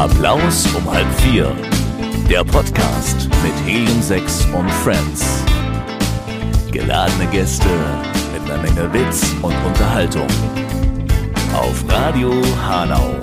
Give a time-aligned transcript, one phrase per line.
[0.00, 1.54] Applaus um halb vier.
[2.26, 5.44] Der Podcast mit Helium 6 und Friends.
[6.72, 7.68] Geladene Gäste
[8.32, 10.26] mit einer Menge Witz und Unterhaltung.
[11.54, 12.32] Auf Radio
[12.66, 13.14] Hanau.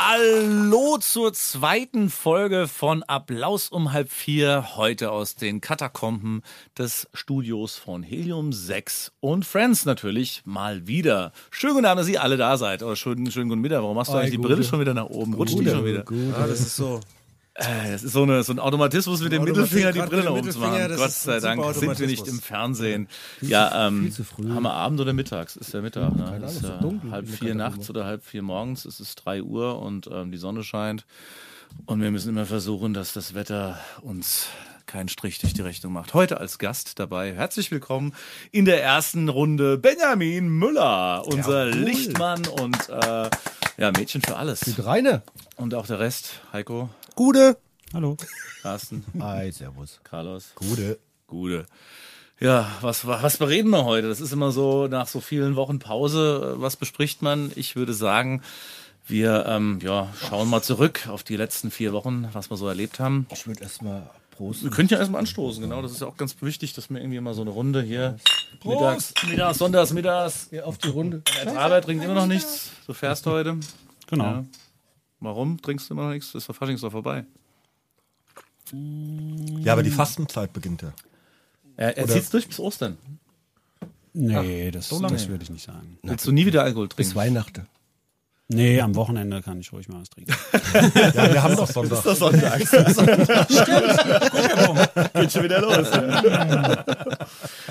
[0.00, 4.76] Hallo zur zweiten Folge von Applaus um halb vier.
[4.76, 6.42] Heute aus den Katakomben
[6.78, 11.32] des Studios von Helium 6 und Friends natürlich mal wieder.
[11.50, 12.84] Schönen guten Abend, dass ihr alle da seid.
[12.84, 13.82] Oder schönen, schönen guten Mittag.
[13.82, 15.34] Warum hast du eigentlich die Brille schon wieder nach oben?
[15.34, 16.04] Rutscht die schon wieder?
[16.36, 17.00] Ah, das ist so.
[17.58, 20.38] Äh, Das ist so, eine, so ein Automatismus mit dem Mittelfinger, die Brille nach mit
[20.38, 20.72] oben dem zu machen.
[20.72, 23.08] Mittelfinger, das Gott sei Dank sind wir nicht im Fernsehen.
[23.40, 24.12] ja, ähm,
[24.54, 25.56] haben wir Abend oder mittags?
[25.56, 26.40] Ist ja Mittag, ne?
[26.46, 28.84] Ist ja dunkel halb vier nachts oder halb vier morgens.
[28.84, 31.04] Es ist drei Uhr und ähm, die Sonne scheint.
[31.86, 34.46] Und wir müssen immer versuchen, dass das Wetter uns
[34.86, 36.14] keinen Strich durch die Rechnung macht.
[36.14, 38.14] Heute als Gast dabei, herzlich willkommen
[38.52, 43.28] in der ersten Runde Benjamin Müller, unser Lichtmann und äh,
[43.76, 44.62] ja, Mädchen für alles.
[44.84, 45.22] Reine.
[45.56, 47.56] Und auch der Rest, Heiko, Gute.
[47.92, 48.16] Hallo.
[48.62, 49.98] Carsten, Hi, servus.
[50.04, 50.52] Carlos.
[50.54, 51.00] Gute.
[51.26, 51.66] Gute.
[52.38, 54.06] Ja, was, was bereden wir heute?
[54.06, 57.50] Das ist immer so, nach so vielen Wochen Pause, äh, was bespricht man?
[57.56, 58.42] Ich würde sagen,
[59.04, 63.00] wir ähm, ja, schauen mal zurück auf die letzten vier Wochen, was wir so erlebt
[63.00, 63.26] haben.
[63.32, 64.70] Ich würde erstmal Wir prosten.
[64.70, 65.82] können ja erstmal anstoßen, genau.
[65.82, 68.16] Das ist ja auch ganz wichtig, dass wir irgendwie mal so eine Runde hier
[68.64, 70.46] mittags, mittags, sonntags, mittags.
[70.50, 71.22] Hier auf die Runde.
[71.44, 72.70] Als Arbeit trinkt immer noch nichts.
[72.86, 73.56] Du fährst heute.
[74.06, 74.24] Genau.
[74.24, 74.44] Ja.
[75.20, 76.32] Warum trinkst du immer noch nichts?
[76.32, 77.24] Das Fasching ist doch vorbei.
[79.60, 80.92] Ja, aber die Fastenzeit beginnt ja.
[81.76, 82.98] Er, er zieht's durch bis Ostern.
[84.12, 85.08] Nee, das, lange?
[85.08, 85.98] das würde ich nicht sagen.
[86.02, 87.14] Willst du nie wieder Alkohol Bis trinken?
[87.16, 87.66] Weihnachten.
[88.50, 90.32] Nee, am Wochenende kann ich ruhig mal was trinken.
[91.14, 92.02] Ja, wir haben doch Sonntag.
[92.02, 92.58] Das Sonntag.
[95.14, 95.88] Geht schon wieder los.
[95.92, 96.22] Ja,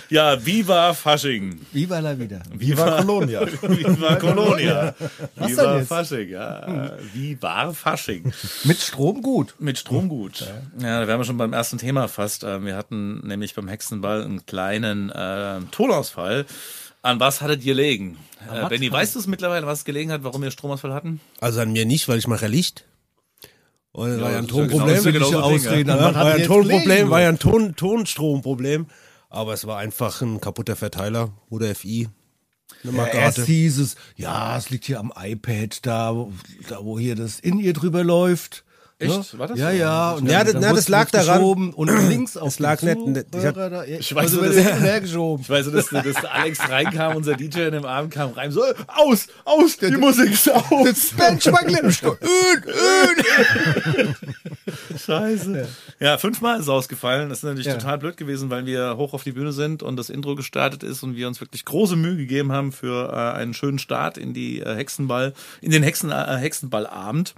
[0.10, 1.60] Viva Fasching.
[1.74, 2.42] Viva la vida.
[2.54, 3.42] Viva Colonia.
[3.62, 4.96] Viva Colonia.
[5.36, 5.88] Was Viva denn jetzt?
[5.90, 6.92] Fasching, ja.
[7.14, 8.32] Viva Fasching.
[8.64, 9.56] Mit Strom gut.
[9.60, 10.42] Mit Strom gut.
[10.82, 12.44] Ja, da wären wir schon beim ersten Thema fast.
[12.44, 16.46] Ähm, Wir hatten nämlich beim Hexenball einen kleinen äh, Tonausfall.
[17.02, 18.18] An was hattet ihr gelegen?
[18.52, 21.20] Äh, Benny, weißt du es mittlerweile, was es gelegen hat, warum wir Stromausfall hatten?
[21.42, 22.86] Also an mir nicht, weil ich mache ja Licht.
[23.92, 24.88] Und das war ja ein ist ja Tonproblem.
[24.88, 25.90] genau- ist ja genau so ein Ding, Ausreden.
[25.90, 26.16] ja.
[26.16, 28.88] War ja ein Tonproblem, war ja ein Ton, Tonstromproblem.
[29.30, 32.08] Aber es war einfach ein kaputter Verteiler oder FI.
[32.84, 33.18] Eine Ja, Markate.
[33.18, 36.32] erst hieß es, ja, es liegt hier am iPad, da, wo-
[36.70, 38.64] da wo hier das in ihr drüber läuft.
[39.00, 39.34] Echt?
[39.34, 39.40] Ne?
[39.40, 39.78] War das ja, so?
[39.78, 40.12] ja.
[40.14, 43.54] Und Ja, das- na, das lag daran- Und links auf Es lag nicht- ich hab-
[43.56, 45.42] da, Ich weiß, also dass- wird hin und her geschoben.
[45.44, 48.52] Ich weiß, so, dass, dass der Alex reinkam, unser DJ in dem Abend kam rein,
[48.52, 51.12] so, aus, aus, die Musik ist aus.
[51.16, 52.20] Benchmark Lippenstock.
[55.06, 55.68] Scheiße.
[56.00, 57.30] Ja, fünfmal ist es ausgefallen.
[57.30, 57.74] Das ist natürlich Ja.
[57.74, 61.02] total blöd gewesen, weil wir hoch auf die Bühne sind und das Intro gestartet ist
[61.02, 64.60] und wir uns wirklich große Mühe gegeben haben für äh, einen schönen Start in die
[64.60, 67.34] äh, Hexenball, in den Hexen, äh, Hexenballabend.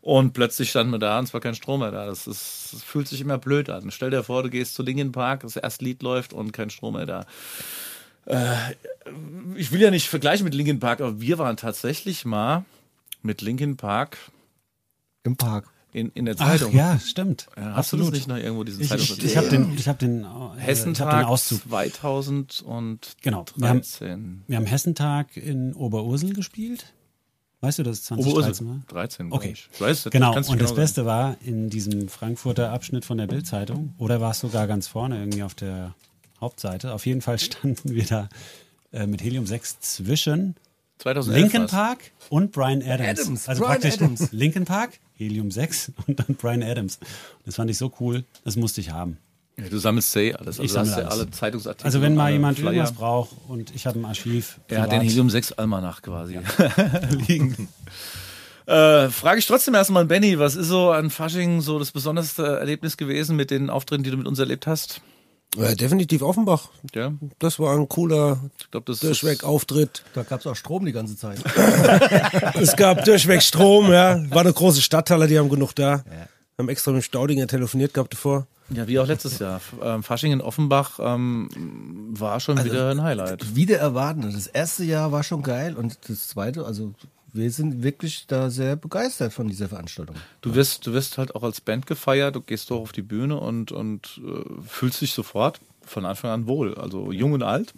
[0.00, 2.06] Und plötzlich standen wir da und es war kein Strom mehr da.
[2.06, 3.90] Das, ist, das fühlt sich immer blöd an.
[3.90, 6.94] Stell dir vor, du gehst zu Linkin Park, das erste Lied läuft und kein Strom
[6.94, 7.26] mehr da.
[8.26, 8.54] Äh,
[9.56, 12.64] ich will ja nicht vergleichen mit Linkin Park, aber wir waren tatsächlich mal
[13.22, 14.18] mit Linkin Park
[15.24, 15.66] Im Park.
[15.94, 16.74] In, in der Ach Zeitung.
[16.74, 17.46] ja, stimmt.
[17.56, 19.30] Ja, das nicht noch irgendwo diesen Ich, ich, Zeitungsartikel?
[19.30, 21.62] ich habe den, ich hab den, äh, ich hab den Hessentag Auszug.
[21.62, 22.98] 2013.
[23.22, 23.44] Genau.
[23.56, 26.92] Wir haben, wir haben Hessentag in Oberursel gespielt.
[27.60, 28.80] Weißt du, das ist 2013 war?
[28.88, 29.52] 13, glaub Okay.
[29.52, 29.68] ich.
[29.72, 30.80] Ich weiß, Genau, kannst du und das sagen.
[30.82, 35.18] Beste war in diesem Frankfurter Abschnitt von der Bildzeitung, oder war es sogar ganz vorne
[35.18, 35.94] irgendwie auf der
[36.40, 36.92] Hauptseite?
[36.92, 38.28] Auf jeden Fall standen wir da
[38.92, 40.56] äh, mit Helium 6 zwischen
[40.98, 41.66] 2011 Linkin.
[41.68, 43.20] Park und Brian Adams.
[43.20, 44.32] Adams, Also Bryan praktisch Adams.
[44.32, 46.98] Linkin Park, Helium 6 und dann Brian Adams.
[47.44, 49.18] Das fand ich so cool, das musste ich haben.
[49.56, 50.58] Ja, du sammelst say alles.
[50.58, 51.86] Also Ich sammle ja alle Zeitungsartikel.
[51.86, 52.72] Also wenn mal jemand Flyer.
[52.72, 54.58] irgendwas braucht und ich habe ein Archiv.
[54.66, 55.00] Er hat den.
[55.00, 56.40] Helium 6 Almanach quasi
[57.28, 57.68] liegen.
[58.66, 62.96] Äh, Frage ich trotzdem erstmal Benny, was ist so an Fasching so das besonderste Erlebnis
[62.96, 65.02] gewesen mit den Auftritten, die du mit uns erlebt hast?
[65.56, 66.68] Ja, definitiv Offenbach.
[66.94, 70.02] Ja, Das war ein cooler ich glaube, das ist Durchweg-Auftritt.
[70.14, 71.38] Da gab es auch Strom die ganze Zeit.
[72.54, 74.18] Es gab durchweg Strom, ja.
[74.30, 76.04] War eine große Stadthalle, die haben genug da.
[76.58, 78.46] Haben extra mit Staudinger telefoniert gehabt davor.
[78.70, 79.60] Ja, wie auch letztes Jahr.
[79.82, 81.48] Ähm, Fasching in Offenbach ähm,
[82.18, 83.54] war schon Also, wieder ein Highlight.
[83.54, 84.22] Wieder erwarten.
[84.32, 86.94] Das erste Jahr war schon geil und das zweite, also
[87.34, 90.16] wir sind wirklich da sehr begeistert von dieser Veranstaltung.
[90.40, 93.38] Du wirst, du wirst halt auch als Band gefeiert, du gehst doch auf die Bühne
[93.38, 96.76] und, und äh, fühlst dich sofort von Anfang an wohl.
[96.76, 97.74] Also jung und alt.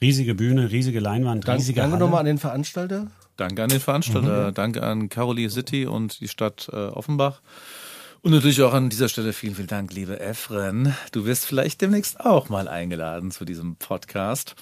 [0.00, 3.08] Riesige Bühne, riesige Leinwand, Dank, riesige danke nochmal an den Veranstalter.
[3.36, 7.42] Danke an den Veranstalter, danke an Carolee City und die Stadt äh, Offenbach.
[8.22, 10.94] Und natürlich auch an dieser Stelle vielen, vielen Dank, liebe Efren.
[11.12, 14.54] Du wirst vielleicht demnächst auch mal eingeladen zu diesem Podcast.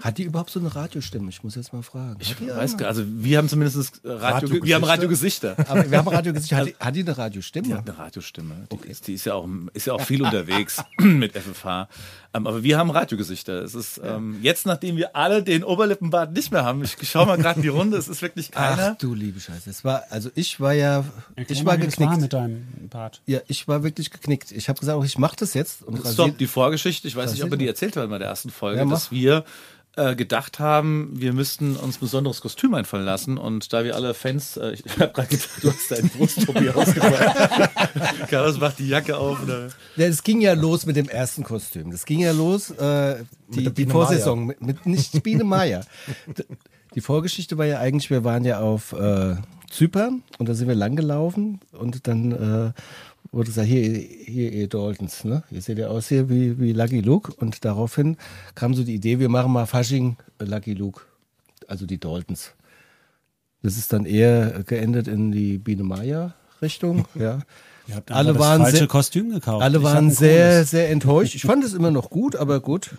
[0.00, 1.28] Hat die überhaupt so eine Radiostimme?
[1.30, 2.16] Ich muss jetzt mal fragen.
[2.20, 5.56] Ich weiß gar also wir haben zumindest Radio, wir haben Radiogesichter.
[5.68, 6.52] Aber wir haben Radiogesicht.
[6.52, 7.66] Hat, die- hat die eine Radiostimme?
[7.68, 8.66] Die hat eine Radiostimme.
[8.72, 11.88] Die, ist, die ist ja auch, ist ja auch viel unterwegs mit FFH.
[12.34, 13.62] Ähm, aber wir haben Radiogesichter.
[13.62, 17.36] Es ist ähm, jetzt, nachdem wir alle den Oberlippenbart nicht mehr haben, ich schau mal
[17.38, 18.92] gerade in die Runde, es ist wirklich keiner.
[18.94, 19.70] Ach du liebe Scheiße.
[19.70, 21.04] Es war, also ich war ja,
[21.36, 22.22] Erklär ich mal, war das war geknickt.
[22.22, 23.22] mit deinem Bart.
[23.26, 24.50] Ja, ich war wirklich geknickt.
[24.50, 25.82] Ich habe gesagt, ich mache das jetzt.
[25.84, 28.50] Und Stopp, die Vorgeschichte, ich weiß nicht, ob wir die erzählt haben in der ersten
[28.50, 29.44] Folge, Ja, dass wir
[29.96, 34.14] äh, gedacht haben, wir müssten uns ein besonderes Kostüm einfallen lassen und da wir alle
[34.14, 38.28] Fans, äh, ich habe gerade gedacht, du hast deinen Brusttobi ausgepackt.
[38.28, 39.42] Carlos macht die Jacke auf.
[39.42, 39.68] Oder?
[39.96, 41.90] Ja, es ging ja los mit dem ersten Kostüm.
[41.90, 45.84] Das ging ja los, äh, die, der die Vorsaison, mit, mit nicht Biene Meier.
[46.94, 49.34] Die Vorgeschichte war ja eigentlich, wir waren ja auf äh,
[49.68, 52.72] Zypern und da sind wir langgelaufen und dann äh,
[53.32, 55.42] wurde gesagt, hier, hier ihr Daltons, ne?
[55.50, 58.16] Ihr seht ja aus hier wie, wie Lucky Luke und daraufhin
[58.54, 61.02] kam so die Idee, wir machen mal Fasching äh, Lucky Luke,
[61.66, 62.52] also die Daltons.
[63.62, 67.40] Das ist dann eher geendet in die Biene Meier Richtung, ja.
[67.86, 69.62] Ihr habt Alle einfach waren das falsche sehr- Kostüm gekauft.
[69.62, 70.70] Alle waren sehr, cooles.
[70.70, 71.34] sehr enttäuscht.
[71.34, 72.96] Ich fand es immer noch gut, aber gut.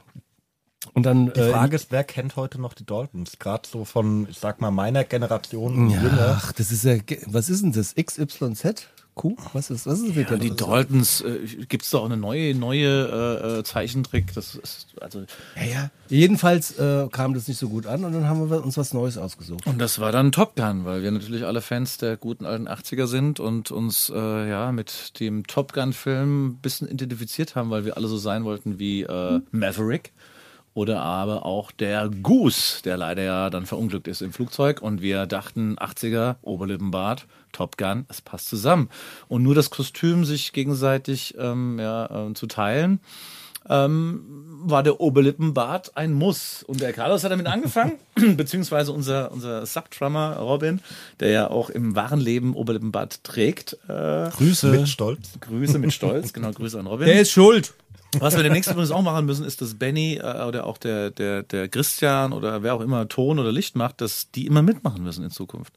[0.94, 3.40] Und dann Die Frage ist, wer kennt heute noch die Daltons?
[3.40, 6.36] Gerade so von, ich sag mal, meiner Generation äh, ja, jünger.
[6.40, 7.96] ach, das ist ja, was ist denn das?
[7.96, 8.88] XYZ?
[9.16, 9.36] Q?
[9.54, 10.30] Was ist, was ist das?
[10.30, 14.34] Ja, die Daltons, äh, gibt's da auch eine neue, neue äh, äh, Zeichentrick.
[14.34, 15.22] Das ist, also,
[15.56, 15.90] Ja, ja.
[16.10, 19.18] Jedenfalls äh, kam das nicht so gut an und dann haben wir uns was Neues
[19.18, 19.66] ausgesucht.
[19.66, 23.08] und das war dann Top Gun, weil wir natürlich alle Fans der guten alten 80er
[23.08, 27.98] sind und uns äh, ja mit dem Top Gun-Film ein bisschen identifiziert haben, weil wir
[27.98, 30.12] alle so sein wollten wie äh, Maverick.
[30.76, 34.82] Oder aber auch der Goose, der leider ja dann verunglückt ist im Flugzeug.
[34.82, 38.90] Und wir dachten, 80er, Oberlippenbart, Top Gun, es passt zusammen.
[39.30, 43.00] Und nur das Kostüm sich gegenseitig ähm, ja, äh, zu teilen,
[43.70, 44.22] ähm,
[44.68, 46.64] war der Oberlippenbart ein Muss.
[46.64, 47.94] Und der Carlos hat damit angefangen,
[48.36, 50.82] beziehungsweise unser, unser Subdrummer Robin,
[51.20, 53.78] der ja auch im wahren Leben Oberlippenbart trägt.
[53.88, 54.68] Äh, Grüße.
[54.72, 55.32] Mit Stolz.
[55.40, 57.08] Grüße mit Stolz, genau, Grüße an Robin.
[57.08, 57.74] Der ist schuld.
[58.20, 61.44] Was wir demnächst übrigens auch machen müssen, ist, dass Benny äh, oder auch der, der,
[61.44, 65.24] der Christian oder wer auch immer Ton oder Licht macht, dass die immer mitmachen müssen
[65.24, 65.74] in Zukunft.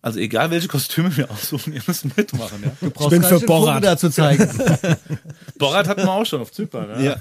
[0.00, 2.62] Also egal, welche Kostüme wir aussuchen, ihr müsst mitmachen.
[2.62, 2.70] Ja?
[2.80, 3.84] Du brauchst bin gar für Borat.
[3.84, 4.48] da zu zeigen.
[5.58, 7.02] Borat hatten wir auch schon auf Zypern.
[7.02, 7.16] Ja.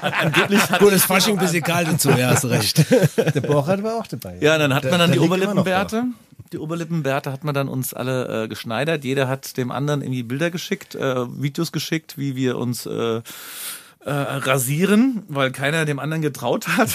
[0.00, 2.84] Angeblich hat Gutes Fasching, bisschen kalt dazu, ja, hast recht.
[3.16, 4.36] Der Borat war auch dabei.
[4.40, 6.06] Ja, dann hat man dann der die Oberlippenbärte.
[6.52, 9.04] Die Oberlippenbärte hat man dann uns alle äh, geschneidert.
[9.04, 13.22] Jeder hat dem anderen irgendwie Bilder geschickt, äh, Videos geschickt, wie wir uns äh, äh,
[14.04, 16.90] rasieren, weil keiner dem anderen getraut hat.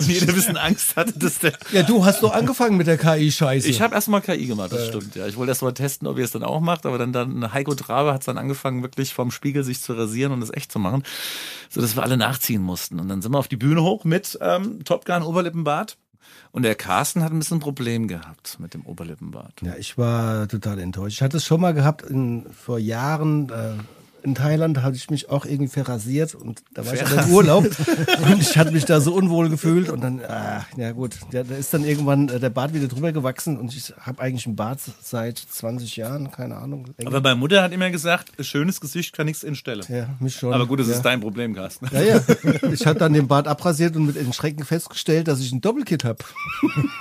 [0.00, 1.52] Und jeder ein bisschen Angst hatte, dass der.
[1.72, 3.68] Ja, du hast doch angefangen mit der KI-Scheiße.
[3.68, 5.14] Ich habe erstmal KI gemacht, das stimmt.
[5.14, 7.52] Ja, ich wollte erst mal testen, ob ihr es dann auch macht, aber dann dann
[7.52, 10.78] Heiko Trabe hat dann angefangen, wirklich vom Spiegel sich zu rasieren und es echt zu
[10.78, 11.02] machen,
[11.68, 12.98] so dass wir alle nachziehen mussten.
[12.98, 15.96] Und dann sind wir auf die Bühne hoch mit ähm, Top Gun Oberlippenbart.
[16.52, 19.62] Und der Carsten hat ein bisschen ein Problem gehabt mit dem Oberlippenbart.
[19.62, 21.18] Ja, ich war total enttäuscht.
[21.18, 23.50] Ich hatte es schon mal gehabt in, vor Jahren.
[23.50, 23.74] Äh,
[24.22, 27.64] in Thailand hatte ich mich auch irgendwie verrasiert und da war ich aber im Urlaub
[27.64, 31.54] und ich hatte mich da so unwohl gefühlt und dann, ach, ja gut, ja, da
[31.54, 34.80] ist dann irgendwann äh, der Bart wieder drüber gewachsen und ich habe eigentlich einen Bart
[35.02, 36.86] seit 20 Jahren, keine Ahnung.
[36.96, 37.10] länger.
[37.10, 39.84] Aber meine Mutter hat immer gesagt, schönes Gesicht kann nichts instellen.
[39.88, 40.52] ja, mich schon.
[40.52, 40.94] Aber gut, das ja.
[40.94, 41.88] ist dein Problem, Carsten.
[41.92, 42.20] Ja, ja.
[42.72, 46.18] Ich hatte dann den Bart abrasiert und mit Schrecken festgestellt, dass ich ein Doppelkit habe.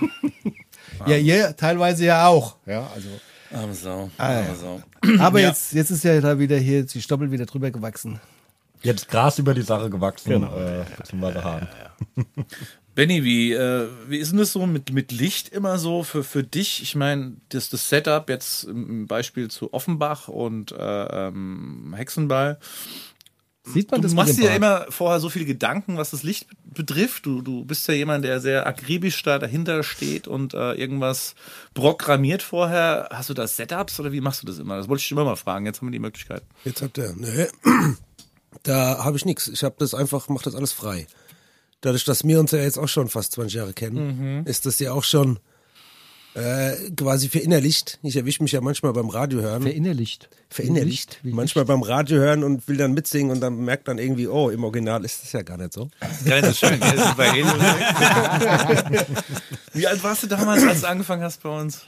[1.07, 2.57] ja, ja, teilweise ja auch.
[2.65, 3.09] Ja, also.
[3.51, 4.09] Arme Sau.
[4.17, 4.39] Ah, ja.
[4.41, 4.81] Arme Sau.
[5.19, 8.19] Aber jetzt, jetzt ist ja da wieder hier die Stoppel wieder drüber gewachsen.
[8.81, 10.55] Jetzt Gras über die Sache gewachsen, genau.
[10.57, 11.67] äh, beziehungsweise Haaren.
[12.95, 16.43] Benny, wie, äh, wie ist denn das so mit, mit Licht immer so für, für
[16.43, 16.81] dich?
[16.81, 22.59] Ich meine, das, das Setup jetzt im Beispiel zu Offenbach und äh, ähm, Hexenball.
[23.63, 26.47] Sieht man Du das machst dir ja immer vorher so viele Gedanken, was das Licht
[26.63, 27.25] betrifft.
[27.25, 31.35] Du, du bist ja jemand, der sehr akribisch da dahinter steht und äh, irgendwas
[31.73, 33.09] programmiert vorher.
[33.11, 34.77] Hast du da Setups oder wie machst du das immer?
[34.77, 35.65] Das wollte ich dich immer mal fragen.
[35.65, 36.43] Jetzt haben wir die Möglichkeit.
[36.63, 37.47] Jetzt habt ihr, nee,
[38.63, 39.47] da habe ich nichts.
[39.47, 41.07] Ich habe das einfach, mach das alles frei.
[41.81, 44.93] Dadurch, dass wir uns ja jetzt auch schon fast 20 Jahre kennen, ist das ja
[44.93, 45.39] auch schon
[46.35, 47.99] äh, quasi verinnerlicht.
[48.03, 49.63] Ich erwische mich ja manchmal beim Radio hören.
[49.63, 50.29] Verinnerlicht.
[50.49, 51.19] verinnerlicht.
[51.23, 54.49] Wie Manchmal beim Radio hören und will dann mitsingen und dann merkt dann irgendwie, oh,
[54.49, 55.89] im Original ist das ja gar nicht so.
[56.25, 56.79] Geil, das ist schön.
[56.79, 56.95] Gell?
[56.95, 57.49] Das ist bei Helium.
[59.73, 61.81] wie alt warst du damals, als du angefangen hast bei uns?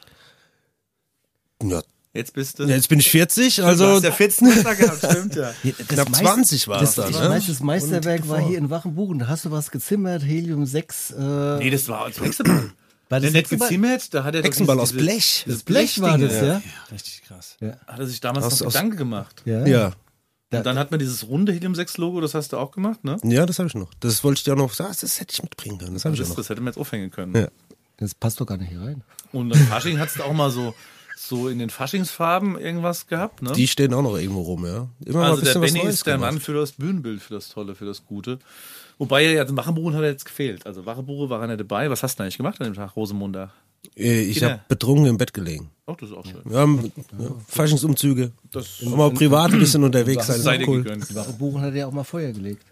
[1.63, 1.81] Ja,
[2.13, 2.63] Jetzt bist du.
[2.65, 5.53] jetzt bin ich 40, du also hast ja 14 Muster gehabt, stimmt ja.
[5.87, 7.09] knapp 20 war es Das, dann.
[7.13, 7.29] ich Ne?
[7.29, 9.19] weiß, das Meisterwerk war hier in Wachenbuchen.
[9.19, 11.11] Da hast du was gezimmert, Helium 6.
[11.11, 12.71] Äh, Nee, das war als Hexenball.
[13.11, 13.67] War das nicht Hexenball?
[13.69, 15.43] gezimmert, da hat er Hexenball aus Blech.
[15.45, 16.61] dieses Blech war das, Blechding, ja?
[16.91, 17.57] Richtig krass.
[17.87, 19.41] Hat er sich damals Aus- noch Gedanken gemacht.
[19.45, 19.65] Ja.
[19.65, 19.91] Ja.
[20.53, 23.17] Und dann hat man dieses runde Helium 6 Logo, das hast du auch gemacht, ne?
[23.23, 23.93] Ja, das habe ich noch.
[24.01, 24.93] Das wollte ich dir auch noch sagen.
[24.99, 25.93] Das hätte ich mitbringen können.
[25.93, 26.35] Das ich Das, auch noch.
[26.35, 27.35] das hätte man jetzt aufhängen können.
[27.35, 27.47] Ja.
[27.97, 29.03] Das passt doch gar nicht hier rein.
[29.31, 30.73] Und am Fasching hast du auch mal so,
[31.15, 33.53] so in den Faschingsfarben irgendwas gehabt, ne?
[33.53, 34.89] Die stehen auch noch irgendwo rum, ja.
[35.05, 36.17] Immer mal ein also der Benny ist der.
[36.17, 38.39] Mann für das Bühnenbild, für das Tolle, für das Gute.
[39.01, 40.63] Wobei ja, also Wachenbuchen hat er jetzt gefehlt.
[40.67, 41.89] Also Wachenbuche war er nicht dabei.
[41.89, 43.51] Was hast du eigentlich gemacht an dem Tag, Rosemunder?
[43.97, 45.71] Äh, Ich habe betrunken im Bett gelegen.
[45.87, 46.41] Oh, das ist auch schön.
[46.45, 48.31] Wir haben ja, Faschingsumzüge.
[48.51, 50.39] Das Auch mal privat ein bisschen unterwegs sein.
[50.39, 50.83] sei ist dir auch cool.
[50.83, 52.63] Die Wache Buchen hat ja auch mal Feuer gelegt.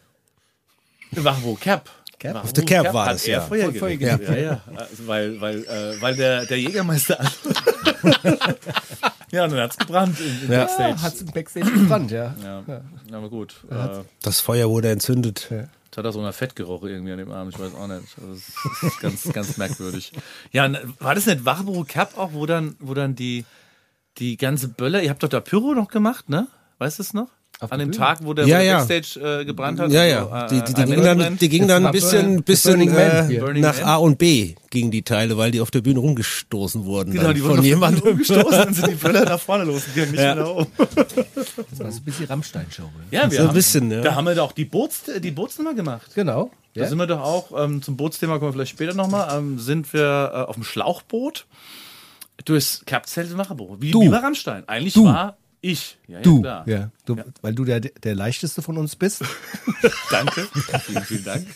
[1.14, 1.90] Wachenbuch, Cap.
[2.20, 2.44] Cap?
[2.44, 3.42] Auf der Cap war hat das, er ja.
[3.42, 4.30] Feuer Feuer gelegt.
[4.30, 4.62] Ja, ja.
[4.76, 7.18] Also, weil, weil, äh, weil der, der Jägermeister.
[9.32, 10.60] ja, und dann hat's gebrannt im, im Ja.
[10.66, 11.02] Backstage.
[11.02, 12.36] Hat es im Backstage gebrannt, ja.
[12.44, 12.64] Ja,
[13.18, 13.56] aber gut.
[13.70, 15.50] Äh, Das Feuer wurde entzündet.
[16.00, 18.16] Hat er so einer Fettgeruch irgendwie an dem Arm, ich weiß auch nicht.
[18.18, 20.14] Das ist ganz, ganz merkwürdig.
[20.54, 23.44] Ja, war das nicht Wachbüro Cap auch, wo dann, wo dann die,
[24.18, 26.48] die ganze Böller, ihr habt doch da Pyro noch gemacht, ne?
[26.78, 27.28] Weißt du es noch?
[27.62, 27.98] Auf An dem Bühne?
[27.98, 28.78] Tag, wo der, Ja, ja.
[28.86, 29.92] Backstage äh, gebrannt hat.
[29.92, 30.46] Ja, also, ja.
[30.46, 33.84] äh, Die, die, die gingen dann, die gingen dann ein bisschen, bisschen äh, nach Man.
[33.86, 37.12] A und B gingen die Teile, weil die auf der Bühne rumgestoßen wurden.
[37.12, 38.04] Genau, die wurden von jemandem.
[38.14, 40.42] umgestoßen, dann sind die Böller nach vorne losgegangen, nicht Ja.
[40.46, 40.68] oben.
[40.78, 42.84] Das war so ein bisschen Rammstein-Show.
[43.12, 43.24] Ja.
[43.24, 44.02] Ja, wir So ein haben, bisschen, ja.
[44.02, 46.12] Da haben wir doch die, Boots, die Bootsnummer gemacht.
[46.16, 46.52] Genau.
[46.76, 49.92] Da sind wir doch auch, ähm, zum Bootsthema kommen wir vielleicht später nochmal, ähm, sind
[49.92, 51.46] wir äh, auf dem Schlauchboot
[52.46, 53.82] durchs Kapzelt Wacherboot.
[53.82, 54.02] Wie, Du.
[54.02, 54.64] wie bei Rammstein.
[54.68, 55.04] Eigentlich Du.
[55.04, 55.98] war ich.
[56.08, 56.68] Ja, ja, Du, klar.
[56.68, 59.24] ja, du, weil du der, der leichteste von uns bist.
[60.12, 60.48] Danke.
[60.86, 61.48] vielen, vielen Dank.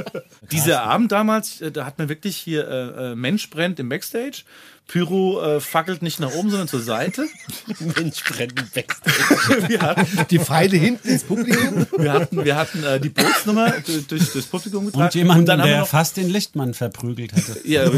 [0.50, 4.44] Dieser Abend damals, äh, da hat man wirklich hier äh, äh, Mensch brennt im Backstage.
[4.88, 7.26] Pyro äh, fackelt nicht nach oben, sondern zur Seite.
[7.96, 8.22] Mensch,
[9.80, 11.86] hatten, Die Pfeile hinten ins Publikum.
[11.96, 15.04] wir hatten, wir hatten äh, die Bootsnummer durch, durch das Publikum getragen.
[15.04, 17.60] Und jemanden, wir der noch fast den Lichtmann verprügelt hätte.
[17.64, 17.88] Ja,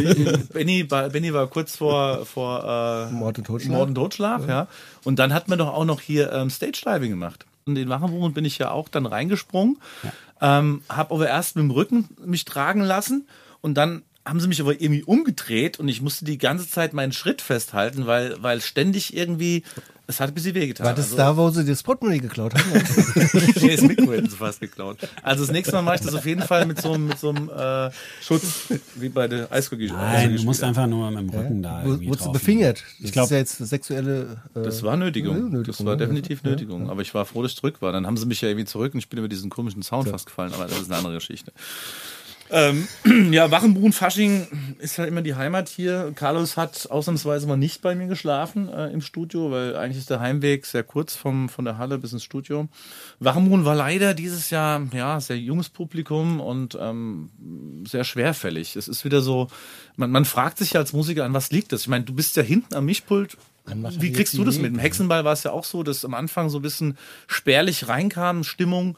[0.53, 3.73] Benny war, Benny war kurz vor, vor äh, Mord und Totschlag.
[3.73, 4.69] Mord und Totschlag, ja.
[5.03, 7.47] Und dann hat man doch auch noch hier ähm, Stage Diving gemacht.
[7.67, 9.79] In den Wachenbuchen bin ich ja auch dann reingesprungen,
[10.41, 13.27] ähm, habe aber erst mit dem Rücken mich tragen lassen
[13.63, 17.13] und dann haben sie mich aber irgendwie umgedreht und ich musste die ganze Zeit meinen
[17.13, 19.65] Schritt festhalten, weil, weil ständig irgendwie,
[20.07, 20.87] es hat ein bisschen wehgetan.
[20.87, 22.65] War das Also- da, wo sie das Portemonnaie geklaut haben?
[23.65, 24.99] Nee, das Mikro hätten sie fast geklaut.
[25.23, 27.31] Also das nächste Mal mache ich das auf jeden Fall mit so einem, mit so
[27.31, 27.91] einem äh,
[28.23, 28.65] Schutz,
[28.97, 29.87] wie bei der Eishockey.
[29.87, 32.83] Nein, du musst einfach nur mit dem Rücken da Wo- irgendwie Wurdest du drauf befingert?
[32.99, 34.43] Das Ich glaub- ist ja jetzt sexuelle.
[34.55, 35.37] Äh, Das war Nötigung.
[35.51, 35.97] Nötigung, Das war ja.
[35.97, 36.91] definitiv Nötigung.
[36.91, 37.93] Aber ich war froh, dass ich zurück war.
[37.93, 40.27] Dann haben sie mich ja irgendwie zurück und ich bin über diesen komischen Zaun fast
[40.27, 40.53] gefallen.
[40.55, 41.53] Aber das ist eine andere Geschichte.
[42.55, 42.87] Ähm,
[43.33, 44.47] ja, Wachenbrunn, Fasching
[44.79, 46.13] ist halt immer die Heimat hier.
[46.15, 50.21] Carlos hat ausnahmsweise mal nicht bei mir geschlafen äh, im Studio, weil eigentlich ist der
[50.21, 52.69] Heimweg sehr kurz vom, von der Halle bis ins Studio.
[53.19, 57.31] Wachenbrunn war leider dieses Jahr ja sehr junges Publikum und ähm,
[57.89, 58.77] sehr schwerfällig.
[58.77, 59.49] Es ist wieder so,
[59.97, 61.83] man, man fragt sich ja als Musiker, an was liegt das?
[61.83, 63.37] Ich meine, du bist ja hinten am Mischpult.
[63.67, 64.75] Wie kriegst du das mit?
[64.75, 68.45] Im Hexenball war es ja auch so, dass am Anfang so ein bisschen spärlich reinkam,
[68.45, 68.97] Stimmung.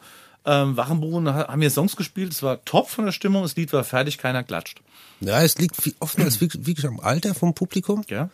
[0.49, 3.73] Ähm, Wachenbrunn ha- haben wir Songs gespielt, es war top von der Stimmung, das Lied
[3.73, 4.79] war fertig, keiner klatscht.
[5.19, 8.03] Ja, es liegt viel- oftmals wirklich, am Alter vom Publikum.
[8.09, 8.29] Ja?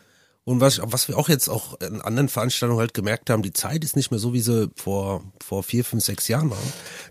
[0.45, 3.83] Und was, was wir auch jetzt auch in anderen Veranstaltungen halt gemerkt haben, die Zeit
[3.83, 6.57] ist nicht mehr so, wie sie vor, vor vier, fünf, sechs Jahren war.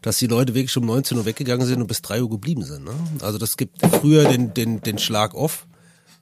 [0.03, 2.85] Dass die Leute wirklich um 19 Uhr weggegangen sind und bis drei Uhr geblieben sind.
[2.85, 2.93] Ne?
[3.23, 5.67] Also das gibt früher den, den, den Schlag off.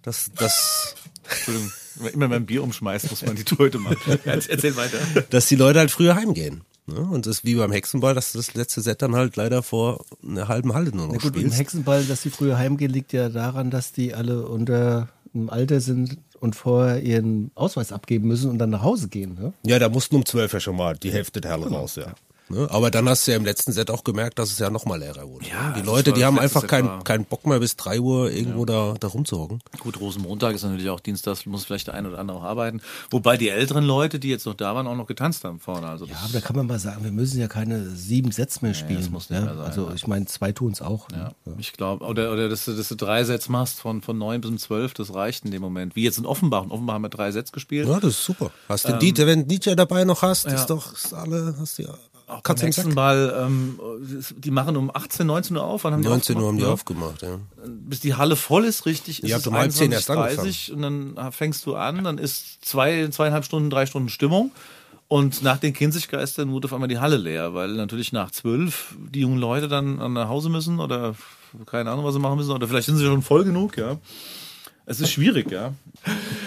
[0.03, 0.95] Das, das,
[1.29, 1.73] Entschuldigung,
[2.15, 3.99] immer beim Bier umschmeißt, muss man die Tröte machen.
[4.25, 4.99] Erzähl weiter.
[5.31, 6.63] dass die Leute halt früher heimgehen.
[6.93, 7.01] Ne?
[7.01, 10.05] Und das ist wie beim Hexenball, dass du das letzte Set dann halt leider vor
[10.27, 11.59] einer halben Halle nur noch Na gut, im spielst.
[11.59, 16.19] Hexenball, dass die früher heimgehen, liegt ja daran, dass die alle unter im Alter sind
[16.41, 19.35] und vorher ihren Ausweis abgeben müssen und dann nach Hause gehen.
[19.35, 19.53] Ne?
[19.63, 22.15] Ja, da mussten um 12 ja schon mal die Hälfte der Halle raus, ja.
[22.51, 22.69] Ne?
[22.71, 24.99] Aber dann hast du ja im letzten Set auch gemerkt, dass es ja noch mal
[24.99, 25.47] leerer wurde.
[25.47, 25.75] Ja, ne?
[25.77, 29.09] Die Leute, die haben einfach keinen keinen Bock mehr bis drei Uhr irgendwo da, da
[29.09, 29.61] rumzuhocken.
[29.79, 32.81] Gut, Rosenmontag ist natürlich auch Dienstag, muss vielleicht der eine oder andere auch arbeiten.
[33.11, 35.87] Wobei die älteren Leute, die jetzt noch da waren, auch noch getanzt haben vorne.
[35.89, 38.75] Also Ja, aber da kann man mal sagen, wir müssen ja keine sieben Sets mehr
[38.75, 39.01] spielen.
[39.01, 39.45] das muss nicht ja?
[39.47, 39.95] mehr sein, also ja.
[39.95, 41.09] ich meine, zwei tun es auch.
[41.13, 41.55] ja, Ne?
[41.59, 44.51] ich glaube, oder, oder dass du, dass du drei Sets machst von, von neun bis
[44.51, 45.95] um zwölf, das reicht in dem Moment.
[45.97, 46.65] Wie jetzt in Offenbach.
[46.65, 47.89] In Offenbach haben wir drei Sets gespielt.
[47.89, 48.51] Ja, das ist super.
[48.69, 50.59] Hast den DJ, wenn du DJ dabei noch hast, Ähm, ja.
[50.59, 51.95] ist doch ist alle, hast du ja,
[52.31, 52.85] Auch kannst beim du den Sack.
[52.85, 53.81] Hexenball, ähm,
[54.39, 55.85] die machen um 18, 19 Uhr auf.
[55.85, 57.23] Wann haben die 19 Uhr haben die aufgemacht?
[57.23, 57.65] aufgemacht, ja.
[57.65, 57.71] Ja.
[57.89, 60.83] Bis die Halle voll ist, richtig, ist Ihr es um halb zehn erst 21:30 und
[60.83, 64.53] dann fängst du an, dann ist zwei, zweieinhalb Stunden, drei Stunden Stimmung.
[65.09, 69.21] Und nach den Kinziggeistern wurde auf einmal die Halle leer, weil natürlich nach zwölf die
[69.21, 71.17] jungen Leute dann nach Hause müssen oder
[71.67, 72.53] keine Ahnung, was sie machen müssen.
[72.53, 73.99] Oder vielleicht sind sie schon voll genug, ja.
[74.91, 75.73] Es ist schwierig, ja.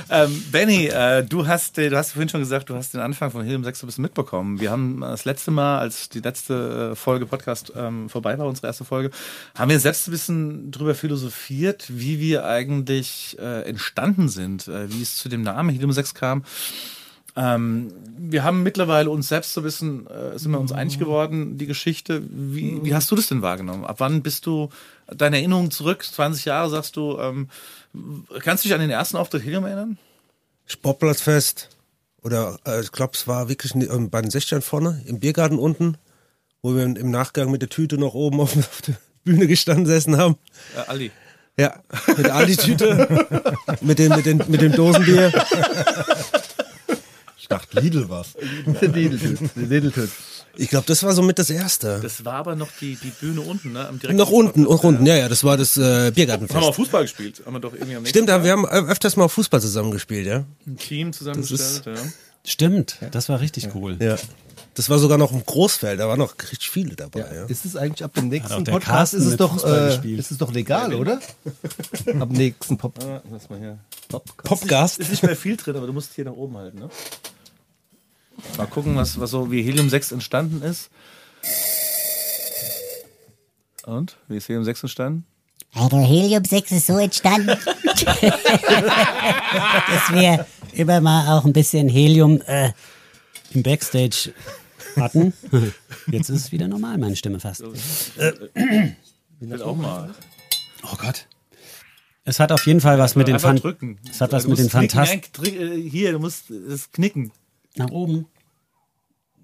[0.10, 3.32] Ähm, Benny, äh, du hast, äh, du hast vorhin schon gesagt, du hast den Anfang
[3.32, 4.60] von Helium 6 ein bisschen mitbekommen.
[4.60, 8.68] Wir haben das letzte Mal, als die letzte äh, Folge Podcast ähm, vorbei war, unsere
[8.68, 9.12] erste Folge,
[9.58, 15.02] haben wir selbst ein bisschen drüber philosophiert, wie wir eigentlich äh, entstanden sind, äh, wie
[15.02, 16.44] es zu dem Namen Helium 6 kam.
[17.36, 21.66] Ähm, wir haben mittlerweile uns selbst so bisschen, äh, sind wir uns einig geworden, die
[21.66, 22.22] Geschichte.
[22.30, 23.86] Wie, wie hast du das denn wahrgenommen?
[23.86, 24.70] Ab wann bist du,
[25.08, 27.50] deine Erinnerungen zurück, 20 Jahre sagst du, ähm,
[28.40, 29.98] kannst du dich an den ersten Auftritt Helium erinnern?
[30.66, 31.70] Sportplatzfest.
[32.22, 35.98] Oder äh, ich glaube, es war wirklich ähm, bei den 60ern vorne, im Biergarten unten,
[36.62, 40.18] wo wir im Nachgang mit der Tüte noch oben auf, auf der Bühne gestanden gesessen
[40.18, 40.38] haben.
[40.76, 41.12] Äh, Ali.
[41.58, 41.84] Ja,
[42.18, 43.28] mit Aldi-Tüte,
[43.82, 45.32] mit, den, mit, den, mit dem Dosenbier.
[47.44, 48.36] Ich dachte, Lidl was.
[48.82, 50.10] Lidl-Tüt.
[50.56, 52.00] Ich glaube, das war somit das Erste.
[52.00, 53.88] Das war aber noch die, die Bühne unten, ne?
[53.88, 56.64] Am direkten noch unten, noch unten, ja, ja, das war das äh, Haben wir Biergartenfest.
[56.64, 57.42] auch Fußball gespielt.
[57.44, 60.44] Haben wir doch irgendwie am nächsten Stimmt, wir haben ö- öfters mal Fußball zusammengespielt, ja.
[60.68, 61.82] ein Team zusammengestellt.
[61.88, 61.94] Ja.
[62.46, 63.98] Stimmt, das war richtig cool.
[64.00, 64.16] Ja.
[64.76, 67.46] Das war sogar noch im Großfeld, da waren noch richtig viele dabei, ja.
[67.46, 70.38] Ist es eigentlich ab dem nächsten der Podcast Carsten ist es doch äh, ist es
[70.38, 71.14] doch legal, oder?
[72.20, 73.00] ab dem nächsten Pop
[73.32, 73.80] Lass mal hier.
[74.44, 75.00] Popgast.
[75.00, 76.90] Ist nicht mehr viel drin, aber du musst hier nach oben halten, ne?
[78.58, 80.90] Mal gucken, was, was so wie Helium 6 entstanden ist.
[83.86, 84.18] Und?
[84.28, 85.26] Wie ist Helium 6 entstanden?
[85.74, 87.48] Also Helium 6 ist so entstanden,
[87.96, 88.14] dass
[90.12, 92.72] wir immer mal auch ein bisschen Helium äh,
[93.54, 94.34] Im Backstage
[94.96, 95.34] hatten.
[96.08, 97.64] Jetzt ist es wieder normal, meine Stimme fast.
[97.64, 100.14] Will auch mal.
[100.84, 101.28] Oh Gott.
[102.26, 104.00] Es hat auf jeden Fall was mit den Fan drücken.
[104.10, 107.32] Es hat was Du mit den drück- äh, Hier, du musst es knicken.
[107.78, 108.28] Nach oben.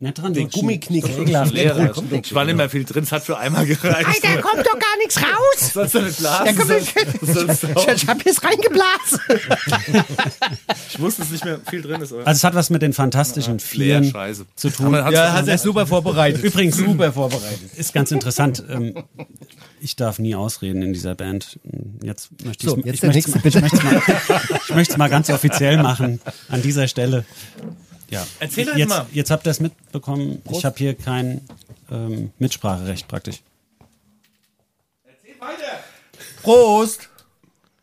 [0.01, 0.49] Nicht dran Den.
[0.49, 1.03] Gummiknick.
[1.03, 4.23] Es war nicht mehr viel drin, es hat für einmal gereicht.
[4.23, 5.73] Da kommt doch gar nichts raus.
[5.73, 6.55] Sollst du nicht blasen?
[7.21, 9.19] Sollst du auch- Ich hab jetzt reingeblasen.
[10.89, 12.13] Ich wusste, dass nicht mehr viel drin ist.
[12.13, 14.95] Aber Also es hat was mit den fantastischen leer, Vieren zu tun.
[14.95, 16.43] Aber Ja, hat er super vorbereitet.
[16.45, 17.73] Übrigens super vorbereitet.
[17.75, 18.63] Ist ganz interessant.
[18.69, 19.03] Ähm,
[19.81, 21.59] ich darf nie ausreden in dieser Band.
[22.03, 23.41] Jetzt möchte So, ich ich möchte mal,
[24.69, 27.25] ich möchte es mal ganz offiziell machen an dieser Stelle.
[28.09, 28.25] Ja.
[28.39, 29.05] Erzähl doch jetzt mal.
[29.11, 30.41] Jetzt habt ihr es mitbekommen.
[30.51, 31.41] Ich habe hier kein
[31.91, 33.41] ähm, Mitspracherecht praktisch.
[36.41, 37.09] Prost!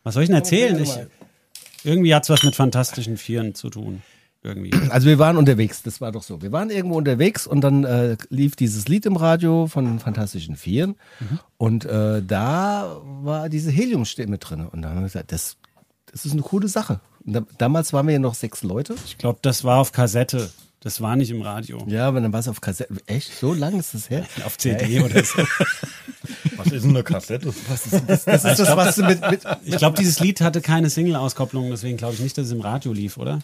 [0.02, 0.82] Was soll ich denn erzählen?
[0.82, 0.90] Ich,
[1.84, 4.02] irgendwie hat es was mit fantastischen Vieren zu tun.
[4.42, 4.72] Irgendwie.
[4.90, 6.40] Also wir waren unterwegs, das war doch so.
[6.40, 10.54] Wir waren irgendwo unterwegs und dann äh, lief dieses Lied im Radio von den Fantastischen
[10.54, 10.94] Vieren
[11.56, 15.56] und äh, da war diese Heliumstimme drin und dann haben wir gesagt, das,
[16.12, 17.00] das ist eine coole Sache.
[17.26, 18.94] Damals waren wir ja noch sechs Leute.
[19.04, 20.50] Ich glaube, das war auf Kassette.
[20.80, 21.84] Das war nicht im Radio.
[21.88, 22.94] Ja, aber dann war es auf Kassette.
[23.06, 23.32] Echt?
[23.40, 24.24] So lang ist das her?
[24.44, 25.42] Auf CD oder so.
[26.56, 27.52] Was ist denn eine Kassette?
[27.68, 31.96] Das ist das, was du mit, mit Ich glaube, dieses Lied hatte keine Single-Auskopplung, deswegen
[31.96, 33.40] glaube ich nicht, dass es im Radio lief, oder?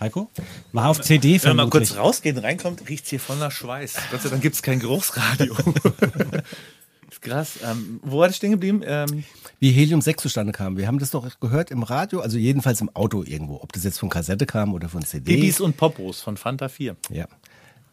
[0.00, 0.30] Heiko?
[0.72, 1.88] War auf CD Wenn man mal vermutlich.
[1.90, 3.94] kurz rausgeht und reinkommt, riecht hier voller Schweiß.
[4.10, 5.56] Gott sei Dank gibt es kein Geruchsradio.
[7.26, 7.58] Krass.
[7.64, 8.82] Ähm, wo war ich stehen geblieben?
[8.84, 9.24] Ähm,
[9.58, 10.76] wie Helium 6 zustande kam.
[10.76, 13.60] Wir haben das doch gehört im Radio, also jedenfalls im Auto irgendwo.
[13.62, 15.36] Ob das jetzt von Kassette kam oder von CD.
[15.36, 16.96] Bibis und Popos von Fanta 4.
[17.10, 17.26] Ja.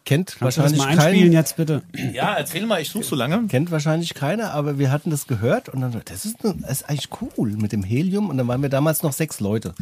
[0.04, 1.82] Kennt Kannst du das wahrscheinlich mal einspielen kein, jetzt bitte?
[2.12, 3.46] Ja, erzähl mal, ich suche so lange.
[3.48, 6.90] kennt wahrscheinlich keiner, aber wir hatten das gehört und dann so, das ist, das ist
[6.90, 9.74] eigentlich cool mit dem Helium und dann waren wir damals noch sechs Leute.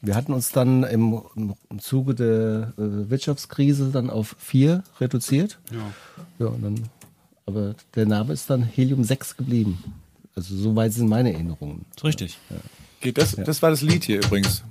[0.00, 5.58] Wir hatten uns dann im, im im Zuge der äh, Wirtschaftskrise dann auf vier reduziert.
[5.70, 5.78] Ja.
[6.38, 6.88] Ja, und dann,
[7.48, 9.82] aber der Name ist dann Helium 6 geblieben.
[10.36, 11.86] Also so weit sind meine Erinnerungen.
[11.96, 12.38] Ist richtig.
[13.00, 14.62] Geht das, das war das Lied hier übrigens.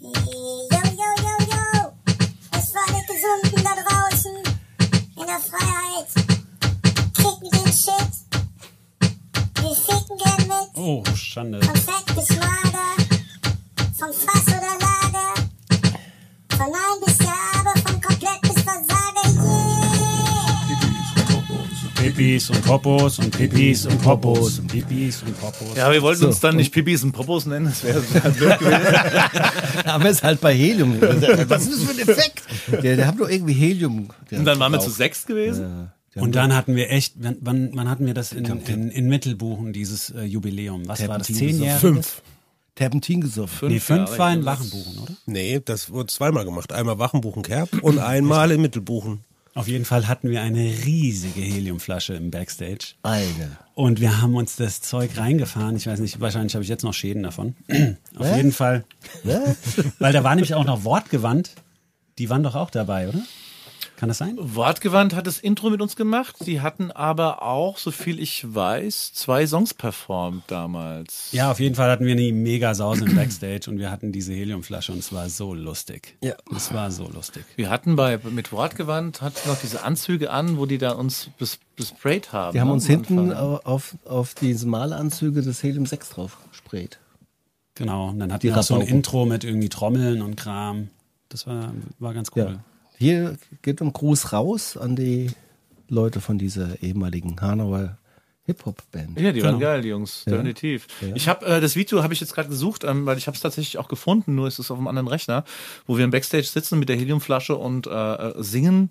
[0.00, 1.92] Yo, yo, yo, yo.
[2.58, 4.36] Es war die Gesunden da draußen
[5.16, 6.08] in der Freiheit.
[7.14, 8.12] Kicken den Shit.
[9.54, 10.68] Wir ficken gern mit.
[10.74, 11.62] Oh, Schande.
[11.62, 12.96] Von Fett bis Mager.
[13.96, 15.34] Vom Fass oder Lager.
[16.48, 17.79] Von Nein bis Ja, aber
[22.20, 25.74] Pipis und Popos und Pipis und Popos und Pipis und Popos.
[25.74, 28.00] Ja, wir wollten uns dann nicht Pipis und Popos nennen, das wäre
[28.32, 29.84] blöd gewesen.
[29.86, 31.00] Aber es ist halt bei Helium.
[31.00, 32.42] Was ist das für ein Effekt?
[32.82, 34.08] Der, der hat doch irgendwie Helium.
[34.30, 35.90] Und dann waren wir zu sechs gewesen.
[36.14, 39.72] Und dann hatten wir echt, wann, wann, wann hatten wir das in, in, in Mittelbuchen,
[39.72, 40.86] dieses äh, Jubiläum?
[40.88, 41.28] Was war das?
[41.28, 41.80] Terpentin Zehn Jahre?
[41.80, 42.22] Fünf.
[42.74, 43.68] Terpentin gesoffen.
[43.68, 45.14] Nee, fünf Jahre, war in Wachenbuchen, oder?
[45.24, 46.72] Nee, das wurde zweimal gemacht.
[46.72, 49.24] Einmal Wachenbuchen-Kerb und einmal in Mittelbuchen.
[49.54, 52.94] Auf jeden Fall hatten wir eine riesige Heliumflasche im Backstage.
[53.02, 53.58] Alter.
[53.74, 55.74] Und wir haben uns das Zeug reingefahren.
[55.76, 57.56] Ich weiß nicht, wahrscheinlich habe ich jetzt noch Schäden davon.
[58.16, 58.36] Auf Was?
[58.36, 58.84] jeden Fall.
[59.24, 59.56] Was?
[59.98, 61.54] Weil da war nämlich auch noch Wortgewandt.
[62.18, 63.20] Die waren doch auch dabei, oder?
[64.00, 64.34] Kann das sein?
[64.40, 66.36] Wortgewandt hat das Intro mit uns gemacht.
[66.46, 71.28] Die hatten aber auch, so viel ich weiß, zwei Songs performt damals.
[71.32, 74.32] Ja, auf jeden Fall hatten wir eine mega Sause im Backstage und wir hatten diese
[74.32, 76.16] Heliumflasche und es war so lustig.
[76.22, 76.32] Ja.
[76.56, 77.44] Es war so lustig.
[77.56, 81.58] Wir hatten bei mit Wortgewandt hat noch diese Anzüge an, wo die da uns bes,
[81.76, 82.54] besprayt haben.
[82.54, 83.58] Die haben ne, uns hinten Anfang.
[83.66, 87.00] auf, auf diese Malanzüge des Helium 6 drauf gesprayt.
[87.74, 88.08] Genau.
[88.08, 88.80] Und dann hatten Die wir auch so ein.
[88.80, 90.88] Intro mit irgendwie Trommeln und Kram.
[91.28, 92.52] Das war, war ganz cool.
[92.54, 92.64] Ja.
[93.00, 95.30] Hier geht ein Gruß raus an die
[95.88, 97.96] Leute von dieser ehemaligen Hanauer
[98.44, 99.18] Hip-Hop-Band.
[99.18, 99.52] Ja, die Genau.
[99.52, 100.86] waren geil, die Jungs, definitiv.
[101.14, 103.40] Ich habe äh, das Video habe ich jetzt gerade gesucht, ähm, weil ich habe es
[103.40, 105.44] tatsächlich auch gefunden, nur ist es auf einem anderen Rechner,
[105.86, 108.90] wo wir im Backstage sitzen mit der Heliumflasche und äh, äh, singen.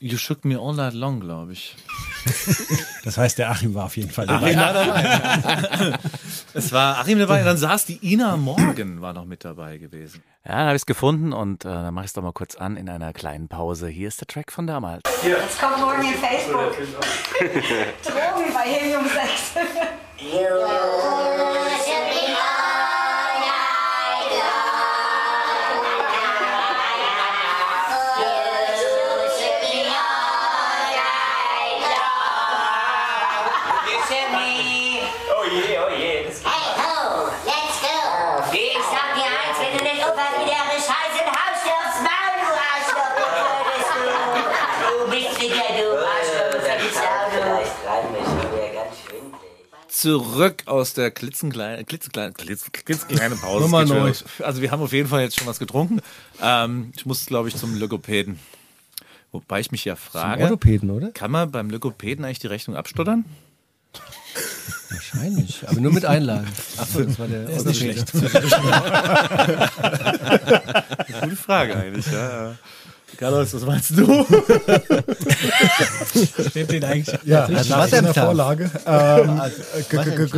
[0.00, 1.76] You shook me all night long, glaube ich.
[3.04, 4.56] Das heißt, der Achim war auf jeden Fall Achim dabei.
[4.56, 5.98] war dabei.
[6.54, 10.22] es war Achim dabei, und dann saß die Ina Morgan, war noch mit dabei gewesen.
[10.48, 12.54] Ja, dann habe ich es gefunden und äh, dann mache ich es doch mal kurz
[12.54, 13.86] an in einer kleinen Pause.
[13.88, 15.02] Hier ist der Track von damals.
[15.22, 16.72] Jetzt kommt morgen in Facebook.
[18.02, 19.58] Drogen bei Helium 6.
[49.98, 53.64] Zurück aus der klitzekleinen, klitzekleine, klitz, klitzekleine Pause.
[53.64, 54.12] Nummer.
[54.44, 56.00] Also wir haben auf jeden Fall jetzt schon was getrunken.
[56.40, 58.38] Ähm, ich muss, glaube ich, zum Logopäden.
[59.32, 61.10] Wobei ich mich ja frage, Orthopäden, oder?
[61.10, 63.24] kann man beim Logopäden eigentlich die Rechnung abstottern?
[64.88, 66.46] Wahrscheinlich, aber nur mit Einlagen.
[66.76, 68.12] Achso, das war der ist nicht schlecht.
[71.22, 72.54] Gute Frage eigentlich, ja.
[73.18, 74.24] Carlos, was meinst du?
[76.48, 78.24] Steht den eigentlich Ja, Was nach so im einer Tag?
[78.24, 78.70] Vorlage.
[78.86, 79.62] Ähm, Also,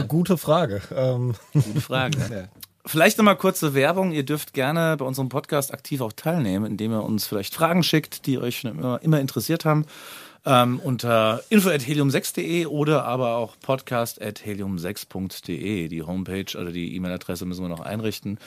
[0.09, 0.81] gute Frage.
[0.97, 2.49] Ähm, Gute Frage.
[2.87, 4.13] Vielleicht nochmal kurze Werbung.
[4.13, 8.25] Ihr dürft gerne bei unserem Podcast aktiv auch teilnehmen, indem ihr uns vielleicht Fragen schickt,
[8.25, 9.85] die euch schon immer, immer interessiert haben.
[10.47, 15.89] Ähm, unter info.helium6.de oder aber auch podcast.helium6.de.
[15.89, 18.39] Die Homepage oder die E-Mail-Adresse müssen wir noch einrichten.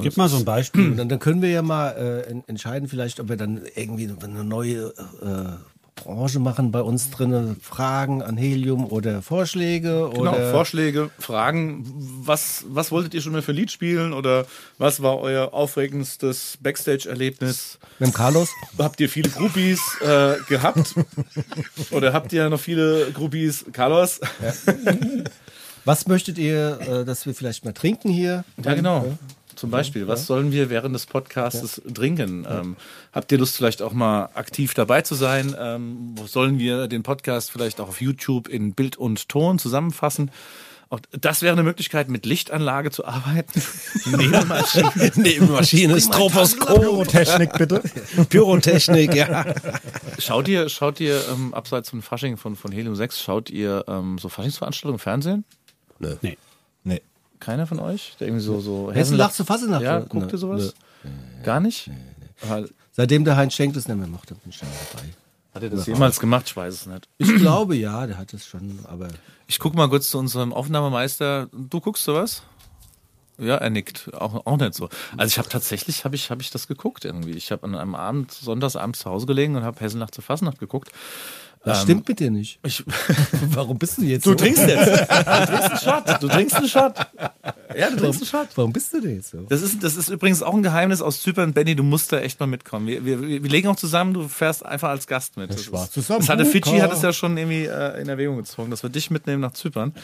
[0.00, 0.86] Gib mal so ein Beispiel.
[0.86, 4.08] Und dann, dann können wir ja mal äh, en- entscheiden, vielleicht, ob wir dann irgendwie
[4.22, 5.56] eine neue äh,
[6.04, 11.84] Branche machen bei uns drin, Fragen an Helium oder Vorschläge Genau, oder Vorschläge, Fragen.
[12.24, 14.12] Was, was wolltet ihr schon mal für Lied spielen?
[14.12, 14.46] Oder
[14.78, 17.78] was war euer aufregendstes Backstage-Erlebnis?
[17.98, 18.48] mit dem Carlos.
[18.78, 20.94] Habt ihr viele Groupies äh, gehabt?
[21.90, 23.64] Oder habt ihr noch viele Groupies?
[23.72, 24.20] Carlos?
[25.84, 28.44] Was möchtet ihr, äh, dass wir vielleicht mal trinken hier?
[28.62, 29.16] Ja, genau.
[29.58, 32.46] Zum Beispiel, was sollen wir während des Podcasts trinken?
[32.48, 32.76] Ähm,
[33.12, 35.52] habt ihr Lust, vielleicht auch mal aktiv dabei zu sein?
[35.58, 40.30] Ähm, sollen wir den Podcast vielleicht auch auf YouTube in Bild und Ton zusammenfassen?
[40.90, 43.60] Auch das wäre eine Möglichkeit, mit Lichtanlage zu arbeiten.
[44.06, 45.12] Neben Maschinen.
[45.16, 47.82] Nebenmaschine, Stroboskop, Pyrotechnik bitte.
[48.28, 49.44] Pyrotechnik, ja.
[50.20, 54.18] Schaut ihr, schaut ihr ähm, abseits von Fasching von, von Helium 6, schaut ihr ähm,
[54.18, 55.44] so Faschingsveranstaltungen im Fernsehen?
[55.98, 56.38] Nee.
[56.84, 57.02] Nee.
[57.40, 58.14] Keiner von euch?
[58.20, 59.82] Der irgendwie so, so Hessenlach zu Fassenacht?
[59.82, 60.74] Ja, Nö, guckt ihr sowas?
[61.04, 61.10] nö.
[61.44, 61.90] Gar nicht?
[62.46, 65.08] Weil- Seitdem der Heinz Schenk das nicht mehr macht, bin ich dann dabei.
[65.54, 66.46] Hat er das jemals gemacht?
[66.48, 67.08] Ich weiß es nicht.
[67.18, 69.08] Ich glaube ja, der hat es schon, aber
[69.46, 71.48] Ich guck mal kurz zu unserem Aufnahmemeister.
[71.52, 72.42] Du guckst sowas?
[73.38, 74.10] Ja, er nickt.
[74.14, 74.88] Auch, auch nicht so.
[75.16, 77.30] Also ich habe tatsächlich, habe ich, hab ich das geguckt irgendwie.
[77.32, 80.90] Ich habe an einem Abend, Sonntagsabend zu Hause gelegen und habe Hessenlach zur Fasnacht geguckt.
[81.64, 82.58] Das stimmt mit dir nicht.
[82.64, 82.84] Ich,
[83.50, 84.36] Warum bist du jetzt du so?
[84.36, 84.88] trinkst jetzt.
[85.08, 86.22] Du trinkst einen Shot.
[86.22, 86.94] Du trinkst einen Shot.
[87.76, 88.48] Ja, du trinkst einen Shot.
[88.56, 89.38] Warum bist du denn jetzt so?
[89.48, 91.52] Das ist, das ist übrigens auch ein Geheimnis aus Zypern.
[91.52, 92.86] Benny, du musst da echt mal mitkommen.
[92.86, 95.50] Wir, wir, wir legen auch zusammen, du fährst einfach als Gast mit.
[95.50, 96.44] Das, schwarze ist, das hatte.
[96.44, 99.52] Fidschi hat es ja schon irgendwie äh, in Erwägung gezogen, dass wir dich mitnehmen nach
[99.52, 99.94] Zypern.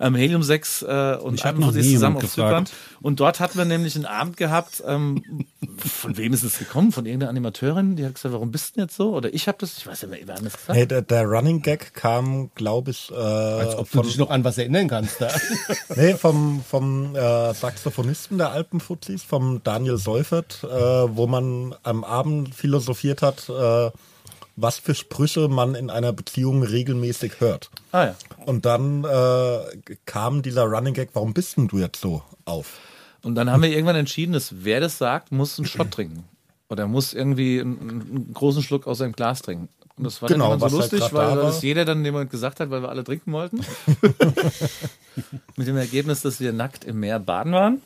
[0.00, 2.64] Ähm, Helium 6 äh, und Ich nie zusammen auf Zypern.
[2.64, 2.72] gefragt.
[3.00, 4.82] Und dort hatten wir nämlich einen Abend gehabt.
[4.86, 5.46] Ähm,
[5.78, 6.92] von wem ist es gekommen?
[6.92, 9.14] Von irgendeiner Animateurin, die hat gesagt, warum bist du denn jetzt so?
[9.14, 10.78] Oder ich habe das, ich weiß ja, wer hat das gesagt?
[10.78, 14.44] Nee, der, der Running Gag kam, glaube ich, äh, Als ob du dich noch an
[14.44, 15.20] was erinnern kannst.
[15.20, 15.30] Da.
[15.96, 22.54] nee, vom, vom äh, Saxophonisten der Alpenfuzis, vom Daniel Seufert, äh, wo man am Abend
[22.54, 23.90] philosophiert hat, äh,
[24.56, 27.70] was für Sprüche man in einer Beziehung regelmäßig hört.
[27.92, 28.16] Ah ja.
[28.46, 32.78] Und dann äh, kam dieser Running Gag, warum bist denn du jetzt so auf?
[33.22, 36.24] Und dann haben wir irgendwann entschieden, dass wer das sagt, muss einen Shot trinken.
[36.68, 39.68] Oder muss irgendwie einen, einen großen Schluck aus seinem Glas trinken.
[39.96, 42.30] Und das war Genau, dann so halt lustig, grad weil da das jeder dann Moment
[42.30, 43.60] gesagt hat, weil wir alle trinken wollten.
[45.56, 47.80] Mit dem Ergebnis, dass wir nackt im Meer baden waren.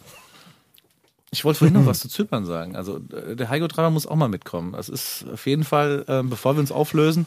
[1.30, 2.76] Ich wollte vorhin noch was zu Zypern sagen.
[2.76, 4.72] Also äh, der Heiko Treiber muss auch mal mitkommen.
[4.72, 7.26] Das ist auf jeden Fall, äh, bevor wir uns auflösen,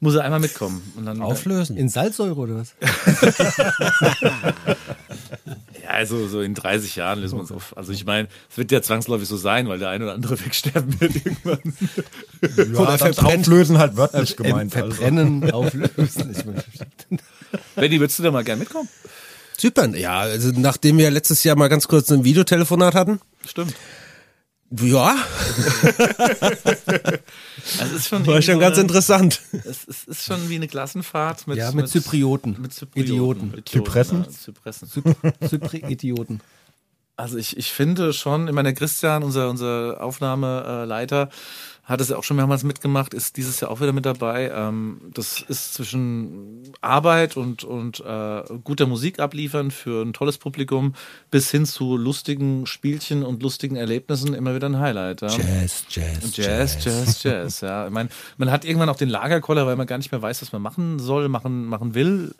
[0.00, 0.82] muss er einmal mitkommen.
[0.96, 1.76] Und dann, Auflösen.
[1.76, 2.74] In Salzsäure oder was?
[5.82, 7.76] Ja, also so in 30 Jahren lösen wir uns auf.
[7.76, 11.00] Also ich meine, es wird ja zwangsläufig so sein, weil der ein oder andere wegsterben
[11.00, 11.74] wird irgendwann.
[12.74, 14.74] Ja, Auflösen halt wörtlich gemeint.
[14.74, 14.92] Äh, Also.
[14.94, 16.34] verbrennen, auflösen.
[16.36, 16.62] Ich meine,
[17.74, 18.88] Benny, würdest du da mal gern mitkommen?
[19.56, 23.74] Zypern, ja, also nachdem wir letztes Jahr mal ganz kurz ein Videotelefonat hatten, Stimmt.
[24.72, 25.16] Ja,
[27.80, 29.40] es ist schon war schon ganz eine, interessant.
[29.52, 32.56] Es, es ist schon wie eine Klassenfahrt mit, Ja, mit Zyprioten.
[32.60, 33.12] Mit Zyprioten.
[33.12, 33.46] Idioten.
[33.48, 34.22] Idioten, Zypressen?
[34.22, 34.88] ja, Zypressen.
[35.48, 36.40] Zypri-Idioten.
[37.16, 41.30] Also ich, ich finde schon, ich meine, Christian, unser, unser Aufnahmeleiter,
[41.90, 44.52] hat es ja auch schon mehrmals mitgemacht, ist dieses Jahr auch wieder mit dabei.
[44.54, 50.94] Ähm, das ist zwischen Arbeit und, und äh, guter Musik abliefern für ein tolles Publikum
[51.32, 55.22] bis hin zu lustigen Spielchen und lustigen Erlebnissen immer wieder ein Highlight.
[55.22, 55.28] Ja?
[55.28, 57.86] Jazz, Jazz, Jazz, Jazz, Jazz, ja.
[57.86, 60.52] Ich meine, man hat irgendwann auch den Lagerkoller, weil man gar nicht mehr weiß, was
[60.52, 62.36] man machen soll, machen, machen will.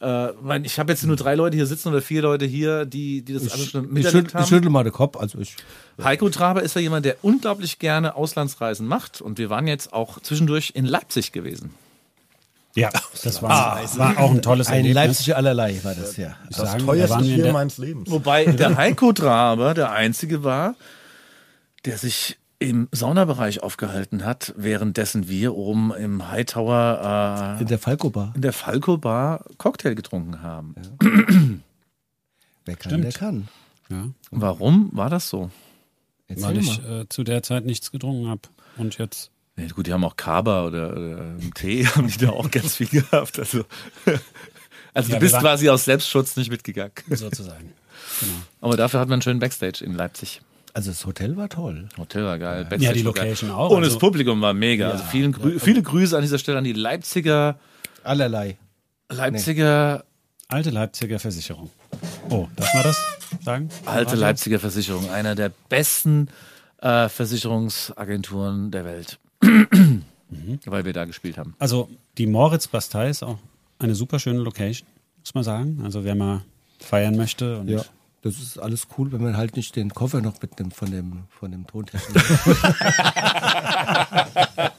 [0.00, 3.22] Äh, mein, ich habe jetzt nur drei Leute hier sitzen oder vier Leute hier, die,
[3.22, 4.42] die das alles Ich, schon ich, miterlebt schüttel, haben.
[4.44, 5.16] ich schüttel mal den Kopf.
[5.16, 5.56] Also ich,
[6.02, 9.20] Heiko Traber ist ja jemand, der unglaublich gerne Auslandsreisen macht.
[9.20, 11.74] Und wir waren jetzt auch zwischendurch in Leipzig gewesen.
[12.76, 12.90] Ja,
[13.24, 14.94] das war, war auch ein tolles ein Erlebnis.
[14.94, 16.36] Leipziger allerlei war das, ja.
[16.48, 18.08] Ich Das sagen, teuerste der- meines Lebens.
[18.08, 20.76] Wobei der Heiko Traber der Einzige war,
[21.86, 28.32] der sich im Saunabereich aufgehalten hat, währenddessen wir oben im Hightower äh, In der Falco-Bar.
[28.34, 30.74] in der Falco Bar Cocktail getrunken haben.
[32.64, 33.04] Wer kann, Stimmt.
[33.04, 33.48] der kann.
[33.88, 35.50] Ja, Warum war das so?
[36.26, 38.42] Erzähl weil ich äh, zu der Zeit nichts getrunken habe.
[38.76, 42.50] Und jetzt Ja, gut, die haben auch Kaba oder, oder Tee, haben die da auch
[42.50, 43.38] ganz viel gehabt.
[43.38, 43.64] Also,
[44.94, 46.92] also Ja, du bist quasi aus Selbstschutz nicht mitgegangen.
[47.10, 47.72] sozusagen.
[48.20, 48.32] Genau.
[48.62, 50.40] Aber dafür hat man einen schönen Backstage in Leipzig.
[50.74, 51.88] Also das Hotel war toll.
[51.96, 52.62] Hotel war geil.
[52.62, 53.02] Ja, Backstage die.
[53.02, 53.70] Location auch.
[53.70, 54.86] Und also, das Publikum war mega.
[54.86, 57.58] Ja, also vielen Grü viele Grüße an dieser Stelle an die Leipziger,
[58.04, 58.56] Allerlei.
[59.10, 60.04] Leipziger,
[60.48, 61.70] alte Leipziger Versicherung.
[62.30, 63.02] Oh, darf man das
[63.44, 63.68] sagen?
[63.86, 64.16] alte?
[64.16, 65.10] Leipziger Versicherung.
[65.10, 66.28] Einer der besten
[66.80, 69.18] äh, Versicherungsagenturen der Welt.
[70.66, 71.54] Weil wir da gespielt haben.
[71.58, 73.38] Also die Moritz-Bastei ist auch
[73.78, 74.86] eine super schöne Location,
[75.20, 75.80] muss man sagen.
[75.84, 76.42] Also wer mal
[76.80, 77.82] feiern möchte und Ja.
[78.28, 81.50] Das ist alles cool, wenn man halt nicht den Koffer noch mitnimmt von dem, von
[81.50, 82.20] dem Tontechniker.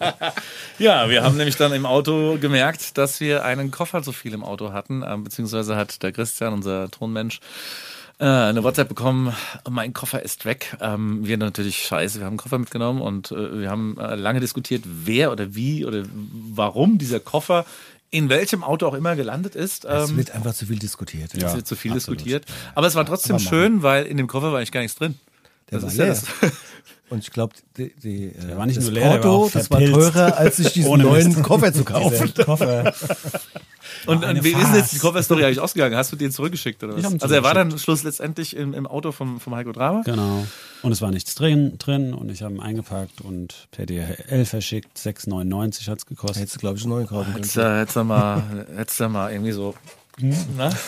[0.79, 4.45] Ja, wir haben nämlich dann im Auto gemerkt, dass wir einen Koffer zu viel im
[4.45, 7.41] Auto hatten, ähm, beziehungsweise hat der Christian, unser Tonmensch,
[8.17, 9.35] äh, eine WhatsApp bekommen,
[9.69, 10.77] mein Koffer ist weg.
[10.79, 14.39] Ähm, wir natürlich scheiße, wir haben einen Koffer mitgenommen und äh, wir haben äh, lange
[14.39, 16.03] diskutiert, wer oder wie oder
[16.53, 17.65] warum dieser Koffer
[18.12, 19.86] in welchem Auto auch immer gelandet ist.
[19.86, 21.34] Es Ähm, wird einfach zu viel diskutiert.
[21.34, 22.19] es Ja, wird zu viel absolut.
[22.19, 22.45] diskutiert.
[22.76, 25.15] Aber es war trotzdem schön, weil in dem Koffer war eigentlich gar nichts drin.
[25.69, 26.13] Der Das war ist ja leer.
[26.41, 26.52] das.
[27.10, 29.52] Und ich glaube, die, die, äh, war nicht das nur leer, der war Porto, auch
[29.52, 31.41] das war teurer, als sich diesen neuen.
[31.41, 32.34] Koffer zu kaufen.
[32.45, 32.93] Koffer.
[34.06, 35.13] Und, und wie ist denn jetzt die Farce.
[35.13, 35.95] Coverstory eigentlich ausgegangen?
[35.95, 37.22] Hast du den zurückgeschickt oder was?
[37.22, 40.04] Also er war dann Schluss letztendlich im, im Auto vom, vom Heiko Draber.
[40.06, 40.45] Genau.
[40.82, 44.98] Und es war nichts drin, drin und ich habe ihn eingepackt und per DHL verschickt.
[44.98, 46.41] 6,99 hat es gekostet.
[46.41, 47.36] Hättest du, glaube ich, einen neuen kaufen können.
[47.38, 49.74] Hättest du hättest du mal, hättest du mal irgendwie so.
[50.58, 50.69] Na?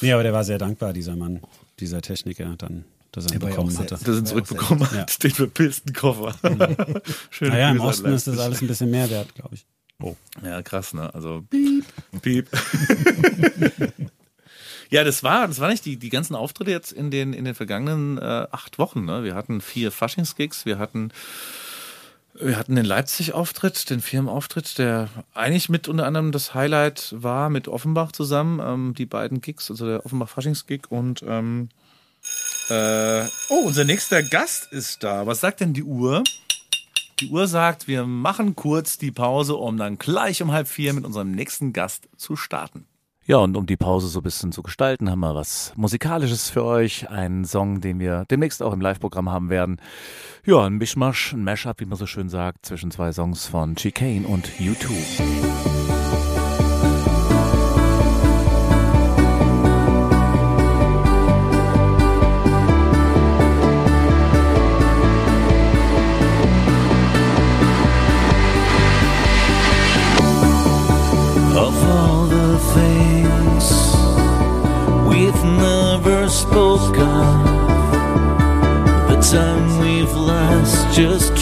[0.00, 1.40] Nee, aber der war sehr dankbar, dieser Mann,
[1.80, 3.96] dieser Techniker, dann, dass er ja bekommen hatte.
[3.96, 4.98] Dass er zurückbekommen Ja.
[4.98, 6.34] hat, den verpilzten Koffer.
[7.30, 7.48] Schön.
[7.48, 9.66] Naja, im Osten ist das alles ein bisschen mehr wert, glaube ich.
[10.42, 11.14] Ja, krass, ne?
[11.14, 11.84] Also piep,
[12.20, 12.48] piep.
[14.90, 17.54] ja, das war, das war nicht die, die ganzen Auftritte jetzt in den, in den
[17.54, 19.04] vergangenen äh, acht Wochen.
[19.04, 19.24] Ne?
[19.24, 21.10] Wir hatten vier Faschingsgigs, wir hatten
[22.36, 27.68] wir hatten den Leipzig-Auftritt, den Firmenauftritt, der eigentlich mit unter anderem das Highlight war mit
[27.68, 31.68] Offenbach zusammen, ähm, die beiden Gigs, also der Offenbach-Faschings-Gig und ähm,
[32.70, 35.26] äh, oh, unser nächster Gast ist da.
[35.26, 36.22] Was sagt denn die Uhr?
[37.20, 41.04] Die Uhr sagt, wir machen kurz die Pause, um dann gleich um halb vier mit
[41.04, 42.86] unserem nächsten Gast zu starten.
[43.26, 46.64] Ja, und um die Pause so ein bisschen zu gestalten, haben wir was Musikalisches für
[46.64, 47.08] euch.
[47.08, 49.80] Einen Song, den wir demnächst auch im Live-Programm haben werden.
[50.44, 54.26] Ja, ein Mischmasch, ein Mashup, wie man so schön sagt, zwischen zwei Songs von Chicane
[54.26, 55.73] und U2.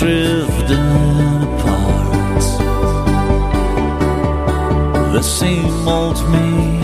[0.03, 0.79] Drifted
[1.47, 2.43] apart.
[5.13, 6.81] The same old me,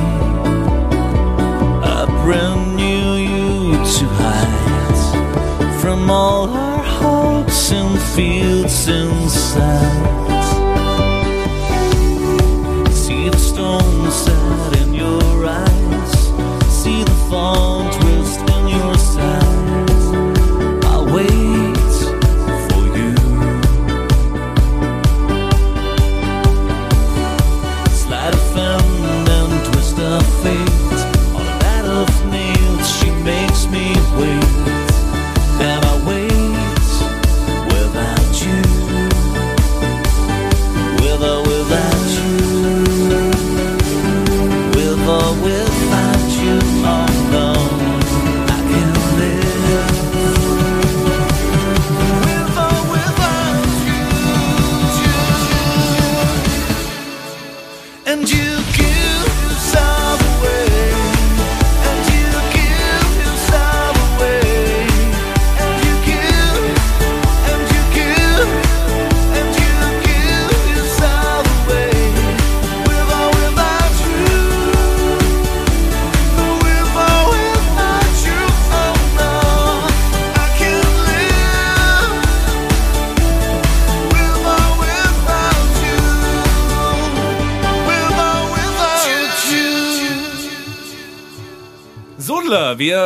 [1.97, 10.18] a brand new you to hide from all our hopes and fields inside.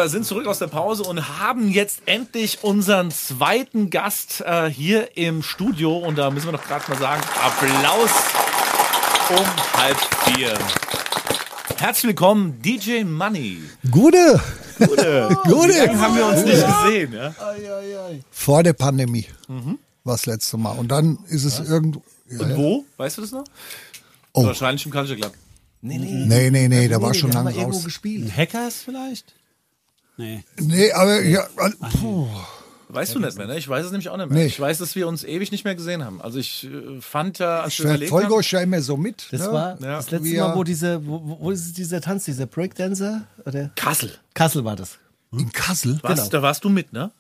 [0.03, 5.17] Wir sind zurück aus der Pause und haben jetzt endlich unseren zweiten Gast äh, hier
[5.17, 5.97] im Studio.
[5.97, 8.11] Und da müssen wir doch gerade mal sagen, Applaus
[9.31, 10.59] um halb vier.
[11.79, 13.63] Herzlich willkommen, DJ Money.
[13.93, 14.41] Gute,
[14.77, 15.39] Gute.
[15.45, 15.79] Gute.
[15.87, 17.13] lange haben wir uns nicht gesehen?
[17.13, 17.33] Ja?
[18.33, 19.29] Vor der Pandemie
[20.03, 20.73] war das letzte Mal.
[20.73, 22.03] Und dann ist es irgendwo.
[22.29, 22.57] Ja, Und ja.
[22.57, 22.85] wo?
[22.97, 23.45] Weißt du das noch?
[24.33, 24.45] Oh.
[24.47, 25.33] Wahrscheinlich im Culture Club.
[25.81, 26.25] Nee, nee.
[26.27, 27.85] Nee, nee, nee, da war nee, schon wir haben lange mal irgendwo raus.
[27.85, 28.37] gespielt.
[28.37, 29.33] Hackers vielleicht?
[30.17, 30.45] Nee.
[30.61, 31.47] Nee, aber ja,
[32.01, 32.29] puh.
[32.89, 33.57] Weißt du nicht mehr, ne?
[33.57, 34.39] Ich weiß es nämlich auch nicht mehr.
[34.41, 34.47] Nee.
[34.47, 36.21] Ich weiß, dass wir uns ewig nicht mehr gesehen haben.
[36.21, 38.99] Also ich äh, fand ja, als ich wir überlegt folge haben, euch ja immer so
[38.99, 39.29] mit.
[39.31, 39.53] Das ne?
[39.53, 39.97] war Ja.
[39.97, 43.27] das letzte Wir- Mal, wo diese, wo, wo- ist dieser Tanz, dieser Breakdancer?
[43.47, 43.71] Oder?
[43.77, 44.13] Kassel.
[44.35, 44.99] Kassel war das.
[45.33, 45.99] in Kassel.
[46.03, 46.29] Was, Genau.
[46.29, 47.11] Da warst du mit, ne?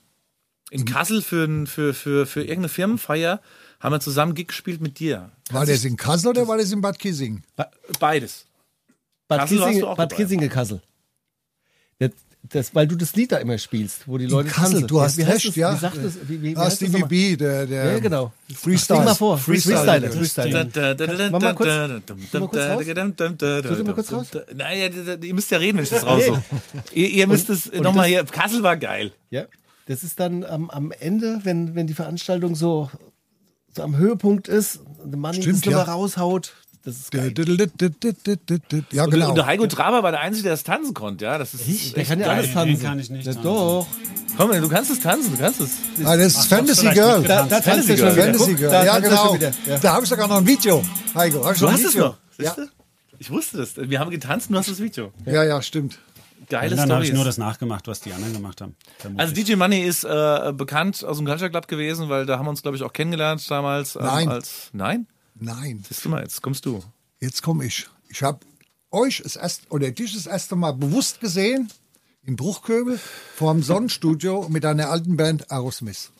[0.70, 3.40] In Kassel für, für, für, für irgendeine Firmenfeier
[3.80, 5.30] haben wir zusammen Gig gespielt mit dir.
[5.50, 7.42] War das in Kassel oder war das in Bad Kissing?
[7.56, 8.44] Be- Beides.
[9.26, 10.22] Bad Kassel warst auch Bad dabei.
[10.22, 10.82] Kiesinge Kassel.
[12.50, 14.86] Das, weil du das Lied da immer spielst, wo die Leute Kassel, tanzen.
[14.88, 15.56] du hast wie heißt recht, das?
[15.56, 15.74] ja.
[15.74, 16.12] Wie sagt das?
[16.26, 17.08] Wie, wie, wie Ah, das Stevie nochmal?
[17.08, 18.32] B, der, der Ja, genau.
[18.52, 18.98] Freestyle.
[18.98, 19.38] Sing mal vor.
[19.38, 20.10] Freestyle.
[20.10, 20.10] Freestyle.
[20.10, 21.30] Freestyle.
[21.30, 21.68] Mach mal kurz-
[22.32, 22.82] mach mal kurz raus.
[23.62, 24.26] Soll ich mal kurz raus?
[24.54, 24.88] Naja,
[25.22, 26.38] ihr müsst ja reden, wenn ich das raus so.
[26.92, 28.24] Ihr, ihr müsst es nochmal hier.
[28.24, 29.12] Kassel war geil.
[29.30, 29.44] Ja.
[29.86, 32.90] Das ist dann am, am Ende, wenn, wenn die Veranstaltung so,
[33.74, 35.92] so am Höhepunkt ist und der Mann Stimmt, das nochmal ja.
[35.92, 36.54] raushaut.
[36.84, 37.32] Das ist geil.
[38.90, 39.28] Ja, Und, genau.
[39.28, 41.24] und der Heiko Traber war der Einzige, der das tanzen konnte.
[41.26, 42.74] Ja, das ist Ich, der kann ja alles tanzen.
[42.74, 43.44] den kann ich nicht Ja, tanzen.
[43.48, 43.86] Doch.
[44.36, 45.70] Komm, du kannst es tanzen, du kannst es.
[46.04, 47.22] Ah, das ist Fantasy vielleicht Girl.
[47.22, 48.10] Da, da tanzt schon wieder.
[48.12, 48.70] Fantasy Guck, Girl.
[48.70, 49.36] da Ja, genau.
[49.36, 49.78] Ja.
[49.78, 50.82] Da habe ich sogar noch ein Video.
[51.14, 52.16] Heiko, hab ich Du hast es noch.
[52.38, 52.44] Du?
[53.18, 53.76] Ich wusste das.
[53.76, 55.12] Wir haben getanzt und du hast das Video.
[55.26, 55.98] Ja, ja, stimmt.
[56.48, 58.74] Geile Und dann habe ich nur das nachgemacht, was die anderen gemacht haben.
[58.98, 59.20] Vermutlich.
[59.30, 62.50] Also DJ Money ist äh, bekannt aus dem Culture Club gewesen, weil da haben wir
[62.50, 63.94] uns, glaube ich, auch kennengelernt damals.
[63.94, 64.28] Ähm, Nein.
[64.28, 65.06] Als, nein?
[65.42, 66.82] Nein, Siehst du mal, jetzt kommst du.
[67.20, 67.88] jetzt komme ich.
[68.08, 68.40] Ich habe
[68.90, 71.70] euch das erste, oder dich das erste Mal bewusst gesehen
[72.24, 73.00] in Bruchköbel
[73.36, 76.10] vor dem Sonnenstudio mit einer alten Band Aerosmith.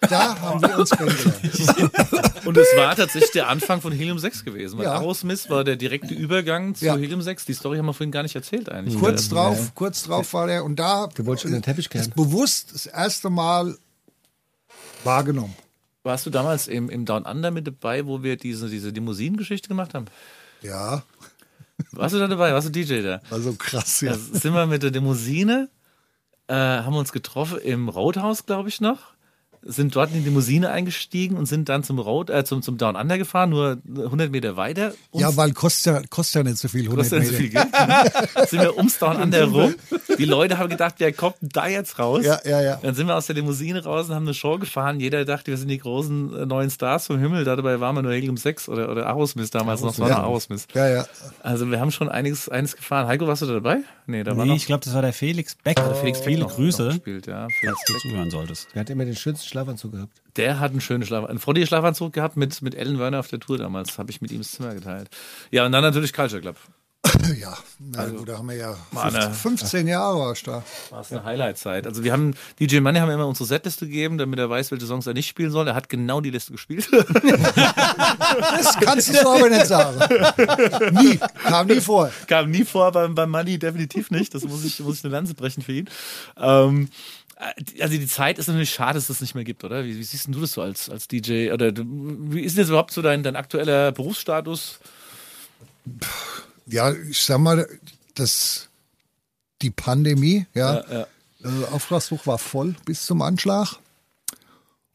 [0.00, 1.40] Da haben wir uns kennengelernt.
[2.46, 4.94] Und es war tatsächlich der Anfang von Helium 6 gewesen, weil Ja.
[4.98, 6.96] Aerosmith war der direkte Übergang zu Ja.
[6.96, 7.44] Helium 6.
[7.46, 8.98] Die Story haben wir vorhin gar nicht erzählt eigentlich.
[8.98, 12.74] Kurz drauf, kurz drauf war der und da Du wolltest schon den Teppich ist bewusst
[12.74, 13.76] das erste Mal
[15.04, 15.54] wahrgenommen.
[16.06, 19.92] Warst du damals im, im Down Under mit dabei, wo wir diese, diese Limousinengeschichte gemacht
[19.92, 20.06] haben?
[20.62, 21.02] Ja,
[21.92, 22.52] Warst du da dabei?
[22.52, 23.20] Warst du DJ da?
[23.30, 24.12] also krass, ja.
[24.12, 25.68] Da sind wir mit der Limousine,
[26.46, 29.15] äh, haben uns getroffen im Roadhouse, glaube ich noch.
[29.68, 32.94] Sind dort in die Limousine eingestiegen und sind dann zum Road, äh, zum, zum Down
[32.96, 34.92] Under gefahren, nur 100 Meter weiter.
[35.12, 37.42] Ja, weil kostet ja, kostet ja nicht so viel, 100 kostet ja so Meter.
[37.42, 38.48] viel Geld.
[38.50, 39.74] sind wir ums Down Under rum.
[40.18, 42.24] Die Leute haben gedacht, wer kommt da jetzt raus?
[42.24, 42.78] Ja, ja, ja.
[42.80, 45.00] Dann sind wir aus der Limousine raus und haben eine Show gefahren.
[45.00, 47.44] Jeder dachte, wir sind die großen äh, neuen Stars vom Himmel.
[47.44, 49.92] Dabei waren wir nur Helium 6 oder, oder Aerosmith damals noch.
[49.92, 50.66] Es war noch Aerosmith.
[50.74, 51.06] Ja, ja.
[51.42, 53.06] Also wir haben schon einiges, einiges gefahren.
[53.08, 53.78] Heiko, warst du da dabei?
[54.06, 55.76] Nee, da war nee, noch ich glaube, das war der Felix Beck.
[55.76, 57.48] der Felix Beck Viele noch- noch Grüße, gespielt, ja.
[57.60, 58.68] Felix falls du zuhören solltest.
[58.74, 60.22] Der hat immer den schönsten Schlafanzug gehabt.
[60.36, 63.56] Der hat einen schönen Schlaf, einen Froddy-Schlafanzug gehabt mit, mit Ellen Werner auf der Tour
[63.56, 63.98] damals.
[63.98, 65.08] Habe ich mit ihm das Zimmer geteilt.
[65.50, 66.56] Ja, und dann natürlich Culture Club.
[67.40, 69.34] Ja, na gut, da haben wir ja Mann, 15, äh.
[69.34, 70.62] 15 Jahre war ich da.
[70.90, 71.86] War es eine Highlight-Zeit.
[71.86, 75.06] Also wir haben, DJ Money haben immer unsere Setliste gegeben, damit er weiß, welche Songs
[75.06, 75.68] er nicht spielen soll.
[75.68, 76.88] Er hat genau die Liste gespielt.
[78.56, 79.98] Das kannst du aber nicht sagen.
[81.00, 82.10] Nie, kam nie vor.
[82.26, 84.34] Kam nie vor beim, beim Money, definitiv nicht.
[84.34, 85.88] Das muss ich, muss ich eine Lanze brechen für ihn.
[86.36, 86.88] Ähm,
[87.36, 89.84] also die Zeit ist natürlich schade, dass es das nicht mehr gibt, oder?
[89.84, 91.52] Wie, wie siehst du das so als, als DJ?
[91.52, 94.78] Oder wie ist denn jetzt überhaupt so dein, dein aktueller Berufsstatus?
[96.66, 97.68] Ja, ich sag mal,
[98.14, 98.68] das,
[99.62, 101.06] die Pandemie, ja, Ja, ja.
[101.44, 103.76] Äh, Auftragsbuch war voll bis zum Anschlag.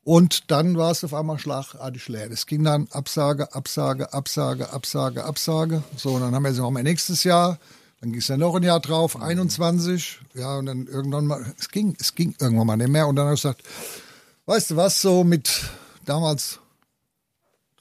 [0.04, 2.28] Und dann war es auf einmal schlagartig leer.
[2.28, 5.84] Das ging dann Absage, Absage, Absage, Absage, Absage.
[5.96, 7.60] So, und dann haben wir gesagt, machen wir nächstes Jahr.
[8.02, 10.20] Dann ging es ja noch ein Jahr drauf, 21.
[10.34, 13.08] Ja, und dann irgendwann mal, es ging, es ging irgendwann mal nicht mehr.
[13.08, 13.64] Und dann habe ich gesagt,
[14.48, 15.70] weißt du was, so mit
[16.06, 16.60] damals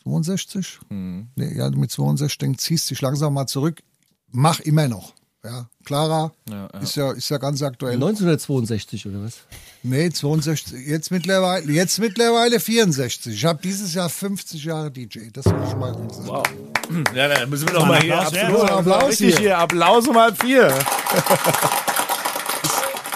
[0.02, 0.78] 62?
[0.88, 3.82] Nee, ja, mit 62, denk, ziehst dich langsam mal zurück.
[4.30, 5.14] Mach immer noch.
[5.42, 6.80] Ja, Clara Ja, ja.
[6.80, 7.94] Ist, ja, ist ja ganz aktuell.
[7.94, 9.38] 1962 oder was?
[9.82, 13.34] Nee, 62, jetzt mittlerweile, jetzt mittlerweile 64.
[13.34, 15.30] Ich habe dieses Jahr 50 Jahre DJ.
[15.32, 16.26] Das muss ich mal sagen.
[16.26, 16.42] Wow.
[17.14, 18.70] Ja, da müssen wir doch mal hier Applaus.
[18.70, 19.38] Applaus richtig hier.
[19.38, 19.58] hier.
[19.58, 20.74] Applaus um halb vier.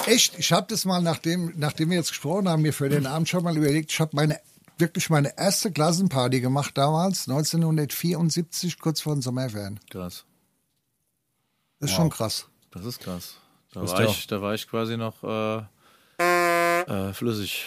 [0.06, 3.28] Echt, ich habe das mal, nachdem, nachdem wir jetzt gesprochen haben, mir für den Abend
[3.28, 4.38] schon mal überlegt, ich habe meine
[4.78, 9.80] wirklich meine erste Klassenparty gemacht damals, 1974, kurz vor den Sommerferien.
[9.90, 10.24] Krass.
[11.80, 12.46] Das ist schon krass.
[12.70, 13.36] Das ist krass.
[13.72, 14.10] Da war, auch.
[14.10, 15.62] ich, da war ich quasi noch äh,
[16.86, 17.66] äh, flüssig.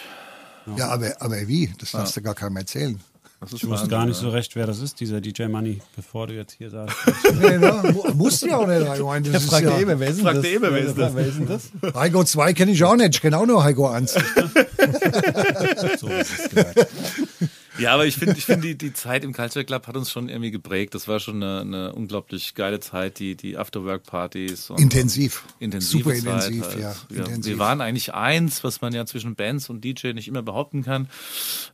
[0.76, 1.72] Ja, aber, aber wie?
[1.78, 3.00] Das darfst du gar keinem erzählen.
[3.40, 4.22] Das ist Ich wusste gar nicht ja.
[4.22, 6.96] so recht, wer das ist, dieser DJ Money, bevor du jetzt hier sagst.
[7.40, 7.92] Nee, ne?
[7.94, 8.80] Mu- Muss ja auch nicht.
[8.96, 10.44] Ich meine, das ist Fragt ja, eben, wer ist denn Fragt das?
[10.44, 11.14] eben, wer ist das?
[11.14, 11.70] Wer ist denn das?
[11.94, 13.14] Heiko 2 kenne ich auch nicht.
[13.14, 14.12] Ich kenne auch nur Heiko 1.
[15.98, 16.88] So ist es gehört.
[17.78, 20.28] Ja, aber ich finde, ich finde, die, die Zeit im Culture Club hat uns schon
[20.28, 20.94] irgendwie geprägt.
[20.94, 24.70] Das war schon eine, eine unglaublich geile Zeit, die, die Afterwork-Partys.
[24.76, 25.44] Intensiv.
[25.60, 26.78] intensive Super intensiv, halt.
[26.80, 26.94] ja.
[27.08, 27.52] Wir, Intensiv.
[27.52, 31.08] wir waren eigentlich eins, was man ja zwischen Bands und DJ nicht immer behaupten kann.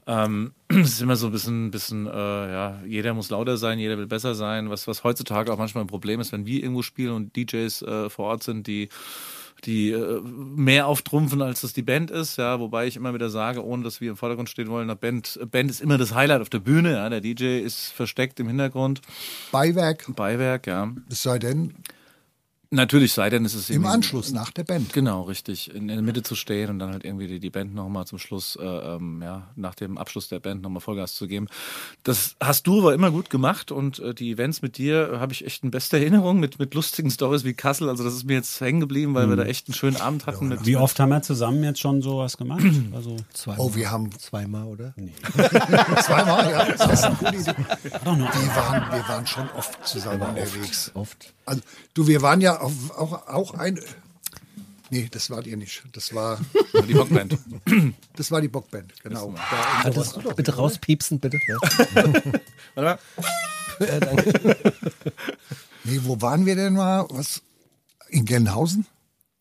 [0.06, 3.98] Ähm, es ist immer so ein bisschen, bisschen äh, ja, jeder muss lauter sein, jeder
[3.98, 7.12] will besser sein, was, was heutzutage auch manchmal ein Problem ist, wenn wir irgendwo spielen
[7.12, 8.88] und DJs äh, vor Ort sind, die
[9.66, 13.64] die äh, mehr auftrumpfen, als das die Band ist, ja, wobei ich immer wieder sage,
[13.64, 16.50] ohne dass wir im Vordergrund stehen wollen, eine Band, Band ist immer das Highlight auf
[16.50, 19.00] der Bühne, ja, der DJ ist versteckt im Hintergrund,
[19.52, 20.92] Beiwerk, Beiwerk, ja.
[21.10, 21.74] es sei denn,
[22.74, 24.92] Natürlich, sei denn, ist es im irgendwie- Anschluss nach der Band.
[24.92, 25.70] Genau, richtig.
[25.70, 28.18] In, in der Mitte zu stehen und dann halt irgendwie die, die Band nochmal zum
[28.18, 31.46] Schluss, äh, ähm, ja, nach dem Abschluss der Band nochmal Vollgas zu geben.
[32.02, 35.32] Das hast du aber immer gut gemacht und äh, die Events mit dir äh, habe
[35.32, 37.88] ich echt eine beste Erinnerung mit, mit lustigen Stories wie Kassel.
[37.88, 40.48] Also das ist mir jetzt hängen geblieben, weil wir da echt einen schönen Abend hatten.
[40.48, 42.62] Mit, Wie oft haben wir zusammen jetzt schon sowas gemacht?
[42.94, 43.66] Also, Zweimal.
[43.66, 44.94] Oh, wir haben Zweimal, oder?
[46.02, 46.64] zweimal, ja.
[46.72, 47.54] Das ist eine gute Idee.
[47.92, 50.90] Wir waren, wir waren schon oft zusammen unterwegs.
[50.94, 51.32] Oft.
[51.46, 51.60] Also,
[51.94, 53.80] du, wir waren ja auch, auch, auch ein.
[54.90, 55.82] Nee, das wart ihr nicht.
[55.92, 56.38] Das war,
[56.86, 57.38] die Bockband.
[58.16, 59.34] das war die Bockband, genau.
[59.50, 61.38] Da in Könntest du bitte rauspiepsen, bitte?
[61.46, 61.58] Ja.
[62.74, 62.98] Warte mal.
[65.86, 67.06] Nee, wo waren wir denn mal?
[67.10, 67.42] Was?
[68.08, 68.86] In Gelnhausen?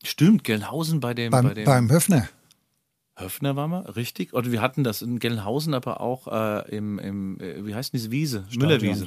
[0.02, 2.28] Stimmt, Gelnhausen bei dem, Beim, bei dem beim Höfner.
[3.16, 4.34] Höfner war mal, richtig?
[4.34, 7.98] Oder wir hatten das in Gelnhausen, aber auch äh, im, im äh, wie heißt denn
[7.98, 8.44] diese Wiese?
[8.54, 9.06] Müllerwiese.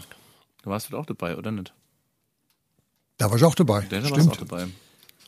[0.63, 1.73] Du warst dort auch dabei, oder nicht?
[3.17, 3.81] Da war ich auch dabei.
[3.89, 4.31] Der da Stimmt.
[4.31, 4.65] auch dabei.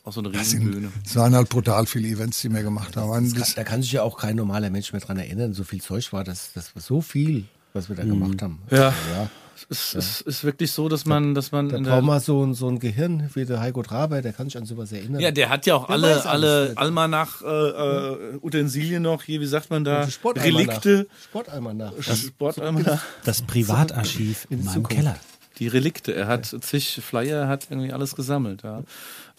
[0.04, 0.90] Auch so eine Riesenbühne.
[1.04, 3.24] das waren halt brutal viele Events, die wir gemacht haben.
[3.30, 5.52] Das, Das, da kann sich ja auch kein normaler Mensch mehr dran erinnern.
[5.52, 8.60] So viel Zeug war das, das war so viel, was wir da gemacht haben.
[8.70, 8.88] Ja.
[9.14, 9.30] ja.
[9.68, 12.54] Es ist, ist wirklich so, dass man, dass man Da in braucht man so, ein-
[12.54, 15.20] so ein Gehirn wie der Heiko Traber, der kann sich an sowas erinnern.
[15.20, 19.46] ja, der hat ja auch Der alle, alle Almanach äh, äh, Utensilien noch, hier, wie
[19.46, 20.58] sagt man da, Sportalmanach.
[20.84, 21.92] Relikte, Sportalmanach.
[22.06, 24.96] das Sportalmanach, Das Privatarchiv in meinem Zukunft.
[24.96, 25.16] Keller.
[25.60, 26.12] Die Relikte.
[26.14, 28.62] Er hat zig Flyer, er hat irgendwie alles gesammelt.
[28.64, 28.82] Ja.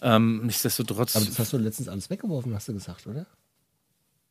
[0.00, 1.14] Ähm, nichtsdestotrotz.
[1.16, 3.26] Aber das hast du letztens alles weggeworfen, hast du gesagt, oder?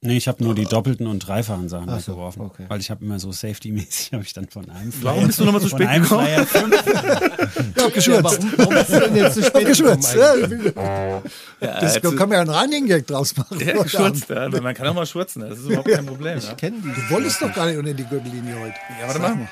[0.03, 2.41] Nee, ich habe nur die doppelten und dreifachen Sachen Ach so, weggeworfen.
[2.41, 2.65] okay.
[2.67, 5.11] Weil ich habe immer so Safety-mäßig, habe ich dann von einem Flyer.
[5.11, 6.25] Warum bist du nochmal zu spät gekommen?
[6.25, 6.73] Flyer fünf
[7.77, 8.23] ich hab geschwürzt.
[8.23, 10.17] warum, warum bist du denn jetzt zu spät gekommen geschwürzt.
[10.17, 10.75] eigentlich?
[10.75, 11.21] Ja,
[11.61, 13.59] ja, das jetzt- kann man ja einen Running Gag draus machen.
[13.59, 14.49] ja, geschurzt, ja.
[14.49, 16.39] Man kann auch mal schurzen, das ist überhaupt kein Problem.
[16.39, 16.49] Ja.
[16.49, 16.87] Ich kenne die.
[16.89, 18.75] Du wolltest doch gar nicht unter die Gürtellinie heute.
[18.99, 19.47] Ja, warte mal.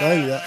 [0.00, 0.42] Geil, ja.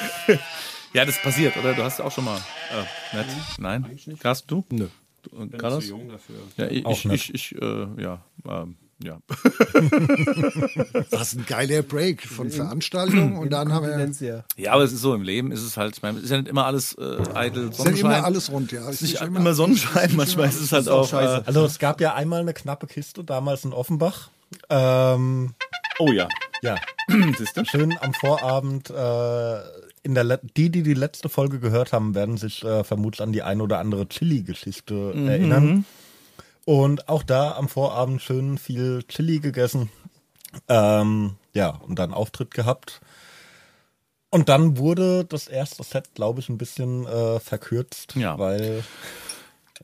[0.94, 1.74] Ja, das passiert, oder?
[1.74, 2.38] Du hast auch schon mal.
[2.38, 3.26] Äh, nett.
[3.60, 4.00] Nein?
[4.20, 4.66] Carsten, du?
[4.70, 4.88] Nö.
[5.22, 5.88] Du, und Carlos?
[5.88, 6.36] jung dafür.
[6.58, 9.20] Ja, ich, Auch ich, ich, ich äh, ja, ähm, ja.
[11.12, 14.28] Das ist ein geiler Break von Veranstaltungen und dann haben wir.
[14.28, 14.44] Ja.
[14.58, 16.38] Ja, aber es ist so, im Leben ist es halt, ich meine, es ist ja
[16.38, 17.92] nicht immer alles äh, eitel Es ist Sonnenschein.
[17.94, 18.90] nicht immer alles rund, ja.
[18.90, 21.12] es ist nicht immer, Sonnenschein, manchmal ist es halt auch.
[21.14, 24.30] Äh, Also es gab ja einmal eine knappe Kiste, damals in Offenbach.
[24.70, 25.54] Ähm,
[26.00, 26.28] oh ja.
[26.62, 26.76] ja,
[27.38, 27.66] Siehst du?
[27.66, 28.90] schön am Vorabend.
[28.90, 29.60] Äh,
[30.02, 33.44] in der die, die die letzte Folge gehört haben, werden sich äh, vermutlich an die
[33.44, 35.86] ein oder andere Chili-Geschichte erinnern.
[36.66, 39.90] Und auch da am Vorabend schön viel Chili gegessen.
[40.68, 43.02] Ähm, ja, und dann Auftritt gehabt.
[44.30, 48.38] Und dann wurde das erste Set, glaube ich, ein bisschen äh, verkürzt, Ja.
[48.40, 48.84] weil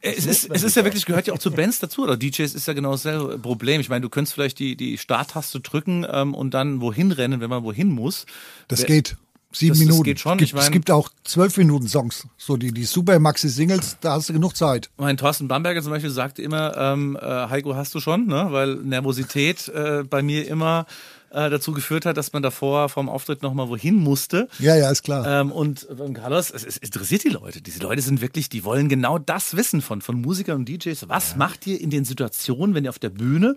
[0.02, 2.68] Es ist, es ist ja wirklich, gehört ja auch zu Bands dazu, oder DJs ist
[2.68, 3.80] ja genau dasselbe Problem.
[3.82, 7.50] Ich meine, du könntest vielleicht die, die Starttaste drücken ähm, und dann wohin rennen, wenn
[7.50, 8.26] man wohin muss.
[8.68, 9.16] Das Wer- geht.
[9.52, 10.04] Sieben Das- das Minuten.
[10.04, 10.34] geht schon.
[10.34, 12.28] Es gibt, Ich mein- es gibt auch zwölf Minuten Songs.
[12.38, 14.90] So die, die Super Maxi Singles, da hast du genug Zeit.
[14.98, 18.48] Mein Thorsten Bamberger zum Beispiel sagte immer, ähm, äh, Heiko hast du schon, ne?
[18.50, 20.86] weil Nervosität äh, bei mir immer
[21.32, 24.48] äh, dazu geführt hat, dass man davor vom Auftritt nochmal wohin musste.
[24.60, 25.42] Ja, ja, ist klar.
[25.42, 27.62] Ähm, und beim Carlos, es, es interessiert die Leute.
[27.62, 31.10] Diese Leute sind wirklich, die wollen genau das wissen von, von Musikern und DJs.
[31.10, 33.56] Was macht ihr in den Situationen, wenn ihr auf der Bühne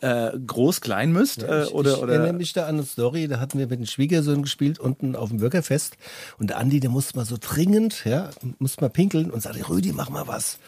[0.00, 1.42] äh, groß, klein müsst?
[1.42, 3.78] äh, ich, oder, ich oder erinnere mich da an eine Story, da hatten wir mit
[3.78, 5.96] den Schwiegersohn gespielt, unten auf dem Bürgerfest.
[6.38, 9.92] Und der Andi, der musste mal so dringend, ja, musste mal pinkeln und sagte, Rüdi,
[9.92, 10.58] mach mal was.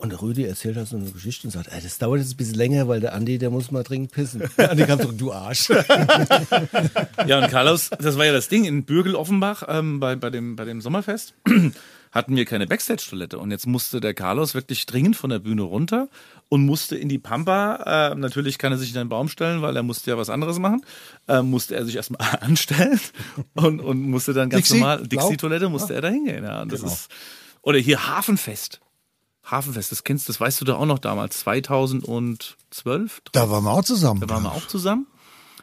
[0.00, 2.36] Und der Rüdi erzählt halt so eine Geschichte und sagt, ey, das dauert jetzt ein
[2.38, 4.42] bisschen länger, weil der Andi, der muss mal dringend pissen.
[4.56, 5.68] Der Andi kam zurück, du Arsch.
[7.26, 10.56] Ja, und Carlos, das war ja das Ding in Bürgel Offenbach ähm, bei, bei, dem,
[10.56, 11.34] bei dem Sommerfest.
[12.12, 16.08] hatten wir keine Backstage-Toilette und jetzt musste der Carlos wirklich dringend von der Bühne runter
[16.48, 18.12] und musste in die Pampa.
[18.12, 20.58] Äh, natürlich kann er sich in einen Baum stellen, weil er musste ja was anderes
[20.58, 20.84] machen.
[21.28, 23.00] Äh, musste er sich erstmal anstellen
[23.54, 24.80] und, und musste dann ganz Dixie?
[24.80, 25.06] normal?
[25.06, 26.42] Dixie-Toilette musste er da hingehen.
[26.42, 27.10] Ja, und das ist,
[27.62, 28.80] oder hier Hafenfest.
[29.50, 33.84] Hafenfest, das kennst, das weißt du da auch noch damals, 2012, Da waren wir auch
[33.84, 34.20] zusammen.
[34.20, 35.06] da waren wir auch zusammen.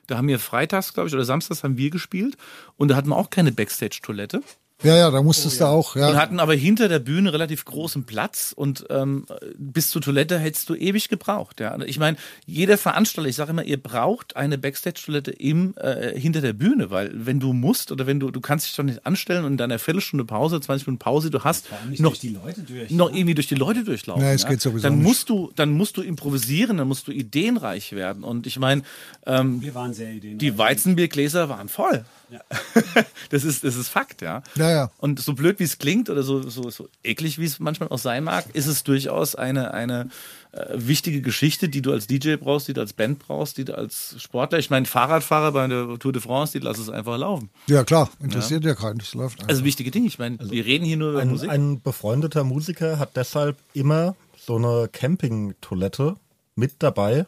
[0.07, 2.37] Da haben wir freitags, glaube ich, oder samstags haben wir gespielt
[2.77, 4.41] und da hatten wir auch keine Backstage-Toilette.
[4.83, 6.13] Ja, ja, da musstest du auch, Und ja.
[6.15, 9.25] hatten aber hinter der Bühne relativ großen Platz und ähm,
[9.57, 11.59] bis zur Toilette hättest du ewig gebraucht.
[11.59, 12.15] Ja, ich meine,
[12.45, 17.11] jeder Veranstalter, ich sage immer, ihr braucht eine Backstage-Toilette im äh, hinter der Bühne, weil
[17.13, 19.79] wenn du musst oder wenn du du kannst dich doch nicht anstellen und in deiner
[19.79, 21.65] Viertelstunde Pause, 20 Minuten Pause, du hast
[21.97, 22.91] noch durch die Leute durch.
[22.91, 24.23] noch irgendwie durch die Leute durchlaufen.
[24.23, 24.49] Nee, es ja?
[24.49, 25.07] geht sowieso dann nicht.
[25.07, 28.83] musst du dann musst du improvisieren, dann musst du ideenreich werden und ich meine,
[29.25, 30.37] ähm, Wir waren sehr ideen.
[30.37, 32.05] die Weizenbiergläser waren voll.
[33.29, 34.43] das ist das ist Fakt, ja.
[34.55, 34.91] Ja, ja.
[34.97, 37.97] Und so blöd wie es klingt oder so, so, so eklig wie es manchmal auch
[37.97, 40.09] sein mag, ist es durchaus eine, eine
[40.51, 43.77] äh, wichtige Geschichte, die du als DJ brauchst, die du als Band brauchst, die du
[43.77, 47.49] als Sportler, ich meine Fahrradfahrer bei der Tour de France, die lassen es einfach laufen.
[47.67, 49.49] Ja, klar, interessiert ja, keinen, das läuft einfach.
[49.49, 51.49] Also wichtige Dinge, ich meine, wir reden hier nur über Ein, Musik.
[51.49, 56.15] ein befreundeter Musiker hat deshalb immer so eine Campingtoilette
[56.55, 57.25] mit dabei.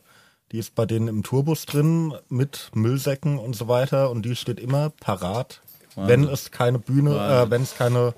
[0.52, 4.60] Die ist bei denen im Tourbus drin mit Müllsäcken und so weiter und die steht
[4.60, 5.62] immer parat,
[6.08, 8.14] wenn es keine Bühne, äh, wenn es keine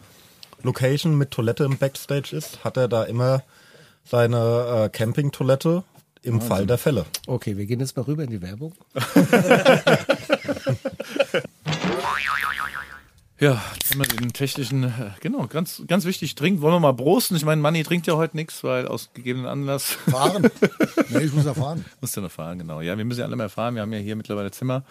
[0.63, 3.43] Location mit Toilette im Backstage ist, hat er da immer
[4.03, 5.83] seine äh, Campingtoilette
[6.23, 7.05] im Fall der Fälle.
[7.25, 8.73] Okay, wir gehen jetzt mal rüber in die Werbung.
[13.41, 16.61] Ja, jetzt haben wir den technischen, äh, genau, ganz, ganz wichtig, trinken.
[16.61, 17.35] Wollen wir mal brosten?
[17.35, 19.85] Ich meine, Manni trinkt ja heute nichts, weil aus gegebenen Anlass.
[19.85, 20.43] Fahren.
[21.09, 21.83] nee, ich muss ja fahren.
[22.01, 22.81] Musst du noch fahren, genau.
[22.81, 23.73] Ja, wir müssen ja alle mehr fahren.
[23.73, 24.83] Wir haben ja hier mittlerweile Zimmer.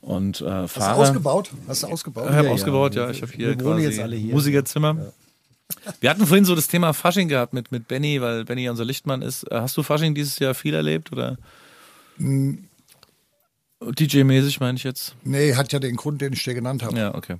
[0.00, 0.96] Und äh, Hast du Fahrer.
[0.98, 1.50] ausgebaut?
[1.68, 2.26] Hast du ausgebaut?
[2.30, 2.52] Ich habe ja.
[2.52, 3.10] ausgebaut, ja.
[3.10, 4.32] Ich habe hier quasi hier.
[4.34, 5.12] Musikerzimmer.
[6.00, 8.84] Wir hatten vorhin so das Thema Fasching gehabt mit, mit Benny, weil Benny ja unser
[8.84, 9.44] Lichtmann ist.
[9.50, 11.36] Äh, Hast du Fasching dieses Jahr viel erlebt oder?
[12.16, 12.64] Hm.
[13.82, 15.14] DJ-mäßig meine ich jetzt.
[15.24, 16.98] Nee, hat ja den Grund, den ich dir genannt habe.
[16.98, 17.36] Ja, okay.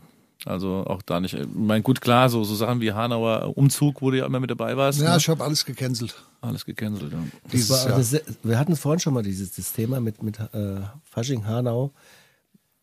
[0.46, 1.34] Also auch da nicht.
[1.34, 4.50] Ich meine, gut, klar, so, so Sachen wie Hanauer Umzug, wo du ja immer mit
[4.50, 5.00] dabei warst.
[5.00, 5.16] Ja, ne?
[5.18, 6.14] ich habe alles gecancelt.
[6.40, 7.18] Alles gecancelt, ja.
[7.52, 7.98] Dieses Das war, Jahr.
[7.98, 11.90] das, wir hatten vorhin schon mal dieses das Thema mit, mit äh, Fasching Hanau.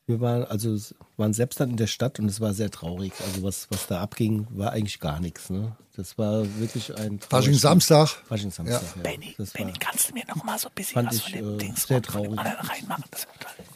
[0.08, 0.78] Wir waren also
[1.18, 3.12] waren selbst dann in der Stadt und es war sehr traurig.
[3.26, 5.49] Also was, was da abging, war eigentlich gar nichts.
[5.49, 5.76] Ne?
[5.97, 8.08] Das war wirklich ein Fasching Samstag.
[8.30, 8.82] Fasching Samstag.
[8.95, 9.01] Ja.
[9.01, 11.24] Benny, das Benny, war, kannst du mir noch mal so ein bisschen fand was ich
[11.24, 12.70] von dem äh, Dings sehr und von dem traurig.
[12.70, 13.03] reinmachen?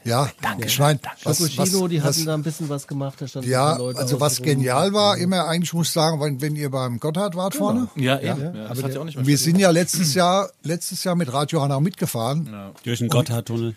[0.06, 0.68] Ja, Danke.
[0.68, 1.18] ich meine, Danke.
[1.26, 3.16] was, Chino, die was, hatten da ein bisschen was gemacht.
[3.20, 6.70] Da standen ja, also was genial war, immer eigentlich muss ich sagen, wenn, wenn ihr
[6.70, 7.90] beim Gotthard wart vorne.
[7.96, 8.56] Ja, eben.
[8.56, 11.62] Ja, aber der- ja auch nicht wir sind ja letztes Jahr, letztes Jahr mit Radio
[11.62, 12.72] Hanau mitgefahren.
[12.84, 13.76] Durch den Gotthardtunnel.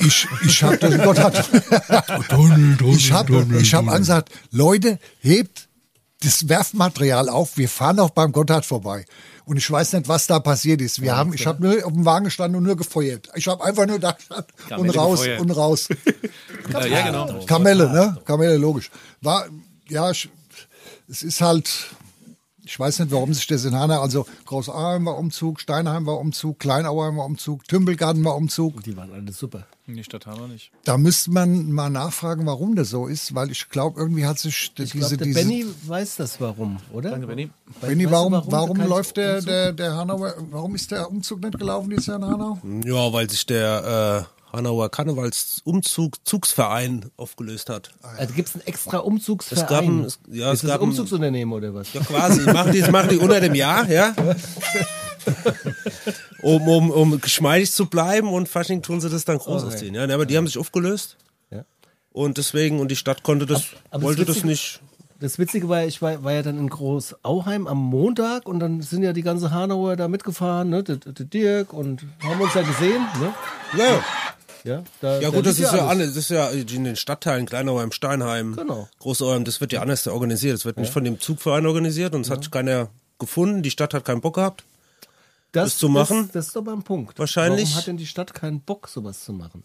[0.00, 1.50] Ich, ich habe den Gotthard.
[2.86, 5.68] ich habe ich hab angesagt, Leute, hebt
[6.22, 9.04] das Werfmaterial auf, wir fahren auch beim Gotthard vorbei.
[9.44, 11.00] Und ich weiß nicht, was da passiert ist.
[11.00, 13.28] Wir haben, ich habe nur auf dem Wagen gestanden und nur gefeuert.
[13.34, 15.40] Ich habe einfach nur da gestanden und Kamelle raus gefeuert.
[15.40, 15.88] und raus.
[16.70, 17.44] Ja, ja, genau.
[17.46, 18.18] Kamelle, ne?
[18.26, 18.90] Kamelle, logisch.
[19.22, 19.46] War,
[19.88, 20.28] ja, ich,
[21.08, 21.70] es ist halt,
[22.62, 26.58] ich weiß nicht, warum sich das in Hanau, also Großarheim war Umzug, Steinheim war Umzug,
[26.58, 28.82] Kleinauheim war Umzug, Tümpelgarten war Umzug.
[28.82, 29.66] Die waren alle super.
[29.88, 30.70] Die Stadt wir nicht.
[30.84, 34.54] Da müsste man mal nachfragen, warum das so ist, weil ich glaube, irgendwie hat sich
[34.64, 37.10] Ich diese, glaube, der diese Benny weiß das warum, oder?
[37.12, 37.50] Danke, Benny.
[37.80, 41.40] Benny, weißt du, warum, warum, kein läuft der, der, der Hanauer, warum ist der Umzug
[41.42, 42.58] nicht gelaufen dieses Jahr in Hanau?
[42.84, 47.90] Ja, weil sich der äh, Hanauer Karnevalsumzug Zugsverein aufgelöst hat.
[48.18, 49.62] Also gibt es einen extra Umzugsverein?
[49.64, 51.92] Es gab ein- es- ja, ist es das gab ein ein- Umzugsunternehmen oder was?
[51.94, 52.42] Ja, quasi.
[52.42, 54.14] Machen die, das machen die unter dem Jahr, ja.
[56.42, 59.94] um, um, um geschmeidig zu bleiben und Fasching tun sie das dann groß ausziehen.
[59.94, 61.16] Ja, aber die haben sich aufgelöst.
[61.50, 61.64] Ja.
[62.12, 64.80] Und deswegen, und die Stadt konnte das, aber wollte das das Witzige- nicht.
[65.20, 69.02] Das Witzige war, ich war, war ja dann in Groß-Auheim am Montag und dann sind
[69.02, 70.84] ja die ganze Hanauer da mitgefahren, ne?
[70.84, 73.34] Der, der Dirk und haben uns ja gesehen, ne?
[73.76, 74.04] Ja,
[74.62, 75.90] Ja, da, ja gut, das ist ja, alles.
[75.90, 76.06] anders.
[76.08, 78.88] das ist ja in den Stadtteilen, Kleinauheim, Steinheim, Genau.
[79.00, 80.54] Großauheim, das wird ja anders organisiert.
[80.54, 83.62] Das wird nicht von dem Zugverein organisiert und es hat keiner gefunden.
[83.64, 84.62] Die Stadt hat keinen Bock gehabt.
[85.52, 86.24] Das zu machen?
[86.24, 87.18] Das, das ist doch mal ein Punkt.
[87.18, 89.64] Wahrscheinlich- Warum hat denn die Stadt keinen Bock, sowas zu machen?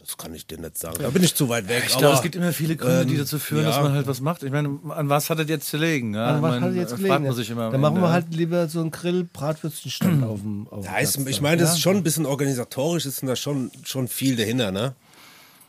[0.00, 0.96] Das kann ich dir nicht sagen.
[1.00, 1.84] Da bin ich zu weit weg.
[1.86, 3.68] Ich aber glaube, es gibt immer viele Gründe, die ähm, dazu führen, ja.
[3.68, 4.42] dass man halt was macht.
[4.42, 6.14] Ich meine, an was hat das jetzt gelegen?
[6.14, 7.22] Ja, An was ich meine, hat er jetzt gelegen?
[7.24, 8.12] Man sich immer Dann machen wir ja.
[8.12, 11.72] halt lieber so einen Grill-Bratwürstchen-Stand auf dem auf dem Ja, ist, Platz ich meine, das
[11.72, 14.94] ist schon ein bisschen organisatorisch, ist da schon, schon viel dahinter, ne?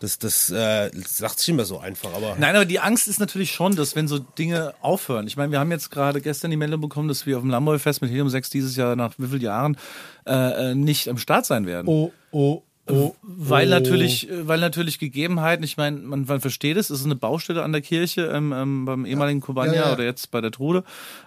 [0.02, 2.36] Das, das äh, sagt sich immer so einfach, aber.
[2.40, 5.28] Nein, aber die Angst ist natürlich schon, dass wenn so Dinge aufhören.
[5.28, 8.02] Ich meine, wir haben jetzt gerade gestern die Meldung bekommen, dass wir auf dem Lamboy-Fest
[8.02, 9.78] mit Helium 6 dieses Jahr nach wie vielen Jahren
[10.26, 11.88] äh, äh, nicht am Start sein werden.
[11.88, 13.16] Oh, oh, oh.
[13.22, 13.72] Weil oh.
[13.72, 17.64] natürlich, äh, weil natürlich Gegebenheiten, ich meine, man, man versteht es, es ist eine Baustelle
[17.64, 19.94] an der Kirche ähm, ähm, beim ehemaligen Kobania Ja, ja.
[19.94, 20.84] oder jetzt bei der Trude.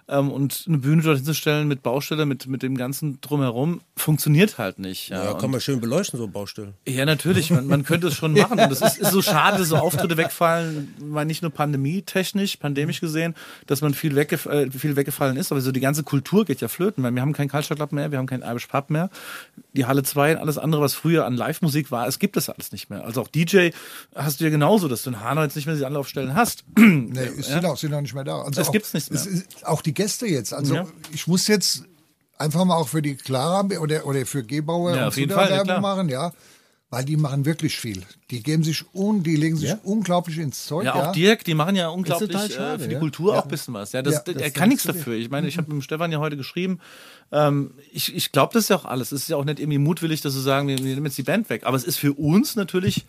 [0.07, 4.79] Ähm, und eine Bühne dort hinzustellen mit Baustelle, mit, mit dem ganzen drumherum, funktioniert halt
[4.79, 5.09] nicht.
[5.09, 6.73] Ja, Ja, kann man schön beleuchten, so Baustellen.
[6.87, 7.49] ja, natürlich.
[7.49, 8.59] Man, man könnte es schon machen.
[8.59, 13.35] Und es ist, ist so schade, so Auftritte wegfallen, weil nicht nur pandemietechnisch, pandemisch gesehen,
[13.67, 16.67] dass man viel, weggef äh, viel weggefallen ist, aber so die ganze Kultur geht ja
[16.67, 19.09] flöten, weil wir haben keinen Kaltstadtclub mehr, wir haben keinen Irish Pub mehr.
[19.73, 22.71] Die Halle 2 und alles andere, was früher an Live-Musik war, es gibt das alles
[22.71, 23.03] nicht mehr.
[23.05, 23.69] Also auch DJ
[24.15, 26.63] hast du ja genauso, dass du in Hanau jetzt nicht mehr die Anlaufstellen hast.
[26.77, 28.39] Nee, es sind, auch, sind auch nicht mehr da.
[28.39, 29.19] Also Das auch, gibt's nicht mehr.
[29.19, 30.53] es ist- auch die Gäste jetzt.
[30.53, 30.87] Also Ja.
[31.11, 31.83] ich muss jetzt
[32.37, 36.09] einfach mal auch für die Clara oder, oder für Gebauer Ja, und ja, Werbung machen,
[36.09, 36.31] ja.
[36.95, 38.03] Weil die machen wirklich viel.
[38.31, 39.79] Die geben sich un, die legen sich Ja?
[39.83, 40.85] unglaublich ins Zeug.
[40.85, 42.99] Ja, Ja, auch Dirk, die machen ja unglaublich total äh, schade, für die ja.
[42.99, 43.91] Kultur auch ein bisschen was.
[43.91, 45.15] Ja, das, Ja, das er kann nichts dafür.
[45.15, 46.79] Ich meine, ich habe mit dem Stefan ja heute geschrieben,
[47.33, 49.11] ähm, ich, ich glaube das ist ja auch alles.
[49.11, 51.23] Es ist ja auch nicht irgendwie mutwillig, dass wir sagen, wir, wir nehmen jetzt die
[51.23, 51.63] Band weg.
[51.65, 53.05] Aber es ist für uns natürlich,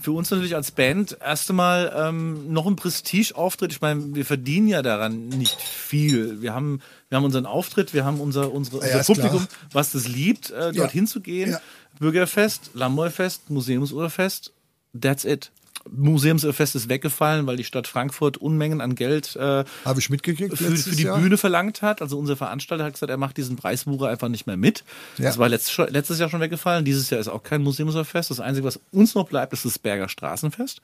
[0.00, 3.70] für uns natürlich als Band erst einmal ähm, noch ein Prestige-Auftritt.
[3.72, 6.40] Ich meine, wir verdienen ja daran nicht viel.
[6.40, 6.80] Wir haben,
[7.10, 9.48] wir haben unseren Auftritt, wir haben unser, unsere, unser Ja, Publikum, klar.
[9.72, 11.50] was das liebt, äh, dorthin zu gehen.
[11.50, 11.60] Ja.
[11.98, 14.52] Bürgerfest, Lamboy-Fest, Museumsuhrfest,
[14.98, 15.50] that's it.
[15.88, 20.76] Museumsfest ist weggefallen, weil die Stadt Frankfurt Unmengen an Geld äh, Habe ich mitgekriegt für,
[20.76, 21.18] für die Jahr.
[21.18, 22.02] Bühne verlangt hat.
[22.02, 24.82] Also unser Veranstalter hat gesagt, er macht diesen Preisbucher einfach nicht mehr mit.
[25.18, 25.26] Ja.
[25.26, 26.84] Das war letztes, letztes Jahr schon weggefallen.
[26.84, 28.30] Dieses Jahr ist auch kein Museumsfest.
[28.30, 30.80] Das Einzige, was uns noch bleibt, ist das Berger Straßenfest.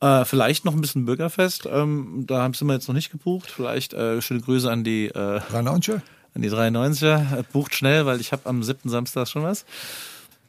[0.00, 1.68] Äh, vielleicht noch ein bisschen Bürgerfest.
[1.70, 3.50] Ähm, da sind wir jetzt noch nicht gebucht.
[3.50, 6.02] Vielleicht äh, schöne Grüße an die äh, Ranaunsche?
[6.34, 7.38] an die 93er.
[7.38, 8.88] Äh, Bucht schnell, weil ich habe am 7.
[8.88, 9.64] Samstag schon was.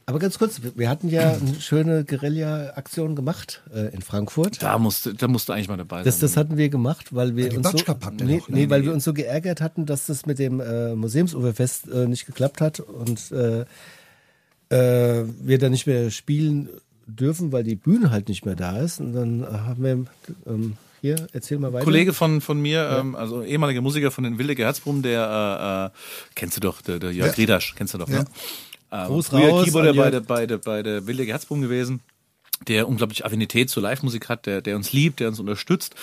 [0.08, 4.62] Aber ganz kurz, wir hatten ja eine schöne Guerilla-Aktion gemacht äh, in Frankfurt.
[4.62, 6.04] Da musst, du- da musst du eigentlich mal dabei sein.
[6.04, 7.76] Das, das hatten wir gemacht, weil wir uns so,
[8.20, 8.54] nee, noch, ne?
[8.56, 12.24] nee, weil wir uns so geärgert hatten, dass das mit dem äh, Museumsuferfest äh, nicht
[12.26, 13.64] geklappt hat und äh,
[14.68, 16.68] äh, wir dann nicht mehr spielen
[17.06, 19.00] dürfen, weil die Bühne halt nicht mehr da ist.
[19.00, 20.04] Und dann äh, haben wir
[20.52, 21.84] ähm, hier, erzähl mal weiter.
[21.84, 26.30] Kollege von, von mir, ähm, also ehemaliger Musiker von den Wilde Herzbrumm, der, äh, äh,
[26.34, 27.34] kennst du doch, der, der Jörg Ja.
[27.34, 28.24] Riedasch, kennst du doch, ne?
[28.92, 32.00] Ähm, Gruß früher raus Keyboarder bei der, bei, der, bei der Wilde Herzbrumm gewesen,
[32.68, 35.94] der unglaublich Affinität zur Live-Musik hat, der, der uns liebt, der uns unterstützt.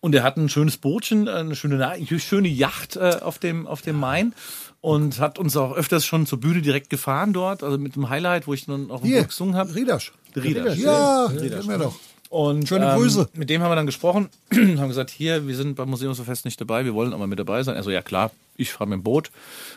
[0.00, 3.82] Und der hat ein schönes Bootchen, eine schöne, eine schöne Yacht äh, auf, dem, auf
[3.82, 4.34] dem Main
[4.80, 8.46] und hat uns auch öfters schon zur Bühne direkt gefahren dort, also mit dem Highlight,
[8.46, 9.74] wo ich dann auch Hier, gesungen habe.
[9.74, 10.12] Riedersch.
[10.36, 10.78] Riedasch.
[10.78, 11.98] Ja, kennen wir doch.
[12.28, 13.30] Und Schöne ähm, Grüße.
[13.34, 16.84] Mit dem haben wir dann gesprochen, haben gesagt, hier, wir sind beim Museumsfest nicht dabei,
[16.84, 17.76] wir wollen aber mit dabei sein.
[17.76, 19.30] Also ja klar, ich fahre mit dem Boot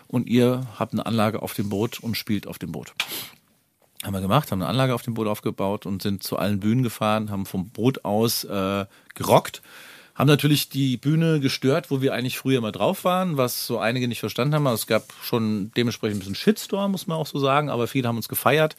[0.08, 2.94] und ihr habt eine Anlage auf dem Boot und spielt auf dem Boot.
[4.04, 6.84] Haben wir gemacht, haben eine Anlage auf dem Boot aufgebaut und sind zu allen Bühnen
[6.84, 9.62] gefahren, haben vom Boot aus äh, gerockt.
[10.16, 14.08] Haben natürlich die Bühne gestört, wo wir eigentlich früher mal drauf waren, was so einige
[14.08, 14.68] nicht verstanden haben.
[14.68, 18.08] Also es gab schon dementsprechend ein bisschen Shitstorm, muss man auch so sagen, aber viele
[18.08, 18.76] haben uns gefeiert.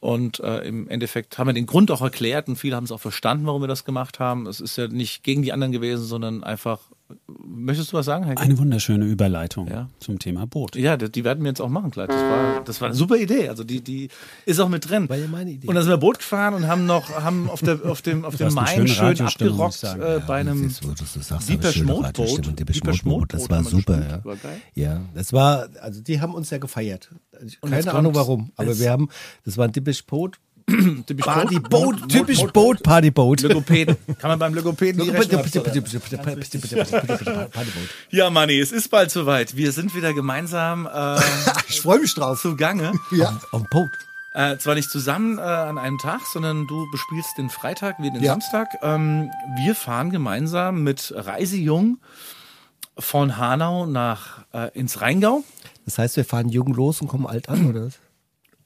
[0.00, 3.00] Und äh, im Endeffekt haben wir den Grund auch erklärt und viele haben es auch
[3.00, 4.46] verstanden, warum wir das gemacht haben.
[4.46, 6.80] Es ist ja nicht gegen die anderen gewesen, sondern einfach.
[7.44, 8.40] Möchtest du was sagen, Heike?
[8.40, 9.88] Eine wunderschöne Überleitung Ja.
[9.98, 10.76] zum Thema Boot.
[10.76, 12.06] Ja, die die werden wir jetzt auch machen, klar.
[12.06, 13.48] Das war, das war eine super Idee.
[13.48, 14.08] Also die, die
[14.46, 15.08] ist auch mit drin.
[15.08, 15.66] War ja meine Idee.
[15.66, 18.36] Und dann sind wir Boot gefahren und haben noch, haben auf der, auf dem, auf
[18.36, 20.68] dem Main schön abgerockt äh, bei einem
[21.48, 21.72] Deeper
[22.12, 22.96] Boot.
[22.96, 24.24] Schmode Das war super, ja.
[24.24, 24.60] War geil.
[24.74, 27.10] Ja, das war, also die haben uns ja gefeiert.
[27.60, 29.08] Und Keine Ahnung warum, aber wir haben,
[29.44, 30.38] das war ein typisch Boot.
[31.06, 32.08] Typisch Party Boot.
[32.08, 33.40] Typisch Boot, Party Boot.
[33.40, 33.96] Logopäden.
[34.20, 35.02] Kann man beim Logopäden.
[38.10, 39.56] Ja, Manni, es ist bald soweit.
[39.56, 41.18] Wir sind wieder gemeinsam äh,
[41.68, 42.40] Ich freue mich drauf.
[42.40, 42.92] zugange.
[43.10, 43.90] Ja, Auf dem Boot.
[44.34, 48.22] Äh, zwar nicht zusammen äh, an einem Tag, sondern du bespielst den Freitag wie den
[48.22, 48.32] Ja.
[48.32, 48.68] Samstag.
[48.82, 49.28] Ähm,
[49.64, 51.98] wir fahren gemeinsam mit Reisejung
[52.96, 55.42] von Hanau nach äh, ins Rheingau.
[55.90, 57.88] Das heißt, wir fahren jung los und kommen alt an, oder?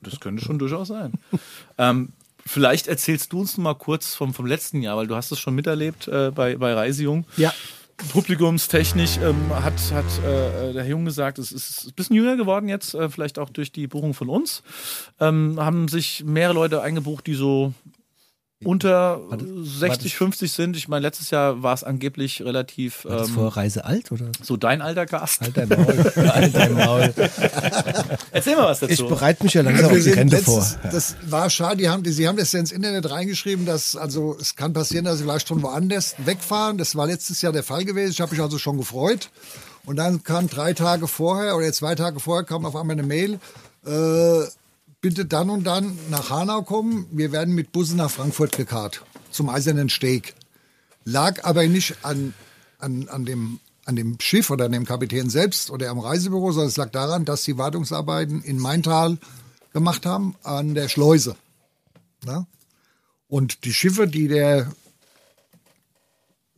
[0.02, 1.14] Das könnte schon durchaus sein.
[1.78, 2.12] ähm,
[2.44, 5.40] vielleicht erzählst du uns noch mal kurz vom, vom letzten Jahr, weil du hast es
[5.40, 7.24] schon miterlebt äh, bei, bei Reisejung.
[7.38, 7.54] Ja.
[8.12, 12.68] Publikumstechnisch ähm, hat, hat äh, der Herr Jung gesagt, es ist ein bisschen jünger geworden
[12.68, 14.62] jetzt, äh, vielleicht auch durch die Buchung von uns.
[15.18, 17.72] Ähm, haben sich mehrere Leute eingebucht, die so
[18.64, 19.20] unter
[19.62, 20.76] 60, 50 sind.
[20.76, 24.26] Ich meine, letztes Jahr war es angeblich relativ War das ähm, vor Reise alt, oder?
[24.42, 25.40] so dein alter Gast.
[25.40, 26.12] Halt dein Maul.
[26.28, 27.14] halt dein Maul.
[28.32, 28.92] Erzähl mal was dazu.
[28.92, 30.66] Ich bereite mich ja langsam auf die Rente vor.
[30.82, 34.36] das war schade, die haben, die, sie haben das ja ins Internet reingeschrieben, dass, also
[34.40, 36.78] es kann passieren, dass sie vielleicht schon woanders wegfahren.
[36.78, 38.12] Das war letztes Jahr der Fall gewesen.
[38.12, 39.30] Ich habe mich also schon gefreut.
[39.86, 43.38] Und dann kam drei Tage vorher oder zwei Tage vorher kam auf einmal eine Mail,
[43.86, 44.44] äh,
[45.04, 47.06] bitte dann und dann nach Hanau kommen.
[47.10, 50.34] Wir werden mit Bussen nach Frankfurt gekarrt zum Eisernen Steg.
[51.04, 52.32] Lag aber nicht an,
[52.78, 56.70] an, an, dem, an dem Schiff oder an dem Kapitän selbst oder am Reisebüro, sondern
[56.70, 59.18] es lag daran, dass die Wartungsarbeiten in Maintal
[59.74, 61.36] gemacht haben an der Schleuse.
[62.24, 62.46] Na?
[63.28, 64.72] Und die Schiffe, die der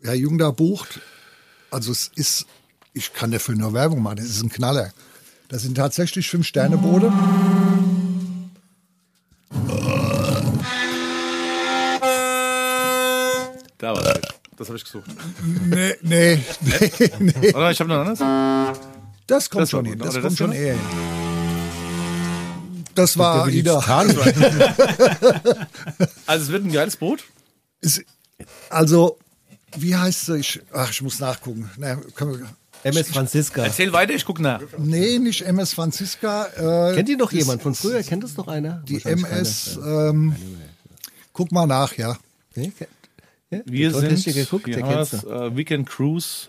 [0.02, 1.00] Herr Jung da bucht,
[1.72, 2.46] also es ist,
[2.92, 4.92] ich kann dafür nur Werbung machen, es ist ein Knaller.
[5.48, 7.12] Das sind tatsächlich Fünf-Sterne-Boote.
[13.78, 14.20] Da war es.
[14.56, 15.04] Das habe ich gesucht.
[15.66, 17.54] Nee, nee, nee, nee.
[17.54, 18.78] Oder ich habe noch ein anderes.
[19.26, 19.98] Das kommt Das war schon gut, hin.
[19.98, 20.82] Das oder kommt das schon eher hin.
[22.94, 23.78] Das war Ida.
[26.26, 27.24] Also es wird ein geiles Boot.
[27.82, 28.02] Ist,
[28.70, 29.18] also,
[29.76, 30.38] wie heißt sie?
[30.38, 31.70] Ich, ach, ich muss nachgucken.
[31.76, 32.46] Na, können wir,
[32.86, 33.64] MS Franziska.
[33.64, 34.60] Erzähl weiter, ich guck nach.
[34.78, 36.90] nee, nicht MS Franziska.
[36.90, 38.02] Äh, Kennt ihr noch jemand von früher?
[38.02, 38.82] Kennt das noch einer?
[38.86, 39.78] Die MS.
[39.84, 40.36] Ähm,
[41.32, 42.16] guck mal nach, ja.
[42.54, 42.72] Nee,
[43.50, 43.60] ja?
[43.64, 46.48] Wir sind geguckt, hier der haben äh, Weekend Cruise.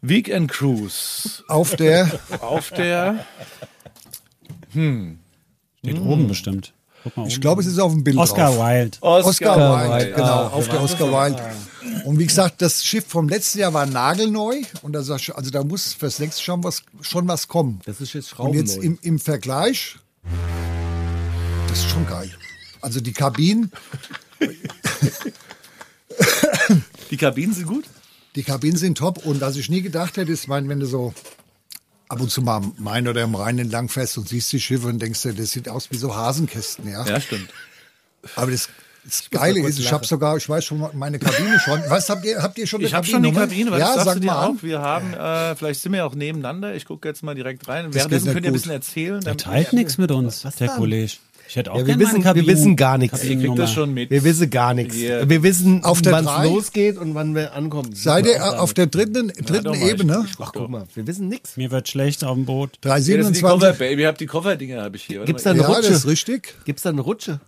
[0.00, 2.10] Weekend Cruise Auf der,
[2.40, 3.24] auf der
[4.70, 6.72] Steht oben bestimmt.
[7.04, 8.66] Guck mal ich glaube, es ist auf dem Bild Oscar drauf.
[8.66, 8.98] Wilde.
[9.00, 11.42] Oscar, Wilde, Wilde, genau, auf der Oscar Wilde.
[12.04, 15.92] Und wie gesagt, das Schiff vom letzten Jahr war nagelneu und ich, also da muss
[15.92, 17.80] fürs nächste schon was, schon was kommen.
[17.84, 19.96] Das ist jetzt Und Schrauben jetzt im, im Vergleich,
[21.68, 22.30] das ist schon geil.
[22.80, 23.70] Also die Kabinen,
[27.10, 27.84] Die Kabinen sind gut.
[28.36, 31.14] die Kabinen sind top und was ich nie gedacht hätte, ist, mein, wenn du so
[32.08, 34.88] ab und zu mal am Main oder im Rhein entlang fährst und siehst die Schiffe
[34.88, 37.04] und denkst dir, das sieht aus wie so Hasenkästen, ja.
[37.06, 37.50] Ja, stimmt.
[38.36, 38.68] Aber das,
[39.04, 41.80] das Geile ist, ich habe sogar, ich weiß schon mal meine Kabine schon.
[41.88, 42.42] Was habt ihr?
[42.42, 43.32] Habt ihr schon eine Ich habe schon die?
[43.32, 44.54] Kabine, was Ja, sagst sag du dir mal auch?
[44.62, 46.74] Wir haben, äh, vielleicht sind wir auch nebeneinander.
[46.74, 47.86] Ich gucke jetzt mal direkt rein.
[47.86, 49.20] geht Währenddessen könnt ihr ein bisschen erzählen.
[49.20, 51.12] Der Dann- teilt nichts mit uns, der Kollege.
[51.46, 53.22] Ich hätte auch Ja, wir gerne wissen- wir wissen gar nichts.
[53.22, 54.10] Ich das schon mit.
[54.10, 54.94] Wir wissen gar nichts.
[54.94, 55.28] Hier.
[55.28, 57.94] Wir wissen, wann es losgeht und wann wir ankommen.
[57.94, 60.24] Seid ihr auf der dritten, dritten mal, Ebene?
[60.40, 61.58] Ach, guck mal, wir wissen nichts.
[61.58, 62.70] Mir wird schlecht auf dem Boot.
[62.82, 63.42] Ja, das sind die 327.
[63.42, 64.02] Cover, Baby.
[64.02, 65.22] Ihr habt die Kofferdinger, habe ich hier.
[65.24, 65.92] Gibt's mal, da eine Ja, das Rutsche?
[65.92, 66.54] ist richtig.
[66.64, 67.40] Gibt's da eine Rutsche?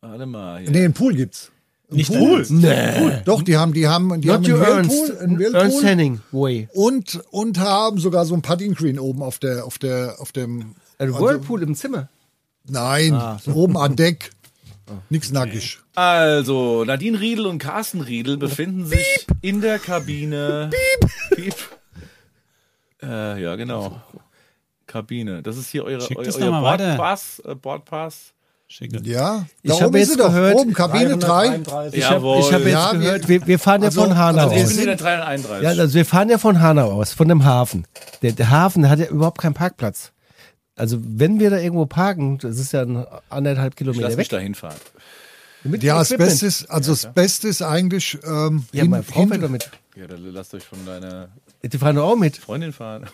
[0.00, 0.60] Warte mal.
[0.60, 0.70] Hier.
[0.70, 1.50] Nee, einen Pool gibt's.
[1.92, 2.46] Nicht Pool.
[2.50, 3.20] Nee.
[3.24, 4.90] Doch, die haben, die haben, die Not haben einen Ernst.
[4.96, 6.68] Whirlpool, einen Ernst Whirlpool Hemingway.
[6.72, 10.74] und, und haben sogar so ein Putting Green oben auf der, auf der, auf dem,
[10.98, 12.08] Ein also- Whirlpool im Zimmer.
[12.68, 13.40] nein, Ah.
[13.52, 14.30] oben an Deck.
[15.08, 15.78] Nix nackig.
[15.94, 20.70] Also, Nadine Riedel und Carsten Riedel befinden sich in der Kabine.
[20.70, 21.10] Piep.
[21.36, 21.54] Piep.
[23.02, 24.00] Äh, ja, genau.
[24.86, 25.42] Kabine.
[25.42, 26.50] Das ist hier eure, Schickt euer.
[26.60, 27.40] Bordpass.
[27.44, 28.32] Äh, Bordpass.
[28.72, 29.00] Schicke.
[29.02, 30.28] Ja, Ich da habe oben ist jetzt sie doch.
[30.28, 31.48] gehört, Oben, Kabine 3.
[31.58, 31.98] 333.
[31.98, 34.54] Ich habe hab jetzt Ja, wir- gehört, wir, wir fahren ja Also- von Hanau also
[34.54, 34.68] Ich aus.
[34.70, 35.62] bin in der 331.
[35.64, 37.84] Ja, also wir fahren ja von Hanau aus, von dem Hafen.
[38.22, 40.12] Der, der Hafen der hat ja überhaupt keinen Parkplatz.
[40.76, 44.26] Also wenn wir da irgendwo parken, das ist ja ein anderthalb ich Kilometer lass mich
[44.26, 44.30] weg.
[44.30, 44.76] da hinfahren.
[45.64, 46.10] Mit Ja, das.
[46.10, 49.68] Beste ist, also das Beste ist eigentlich, ähm, Ja, hin- meine Frau hin- doch mit.
[49.96, 51.28] Ja, dann lasst euch von deiner
[51.62, 52.38] Die fahren doch auch mit.
[52.38, 53.06] Freundin fahren.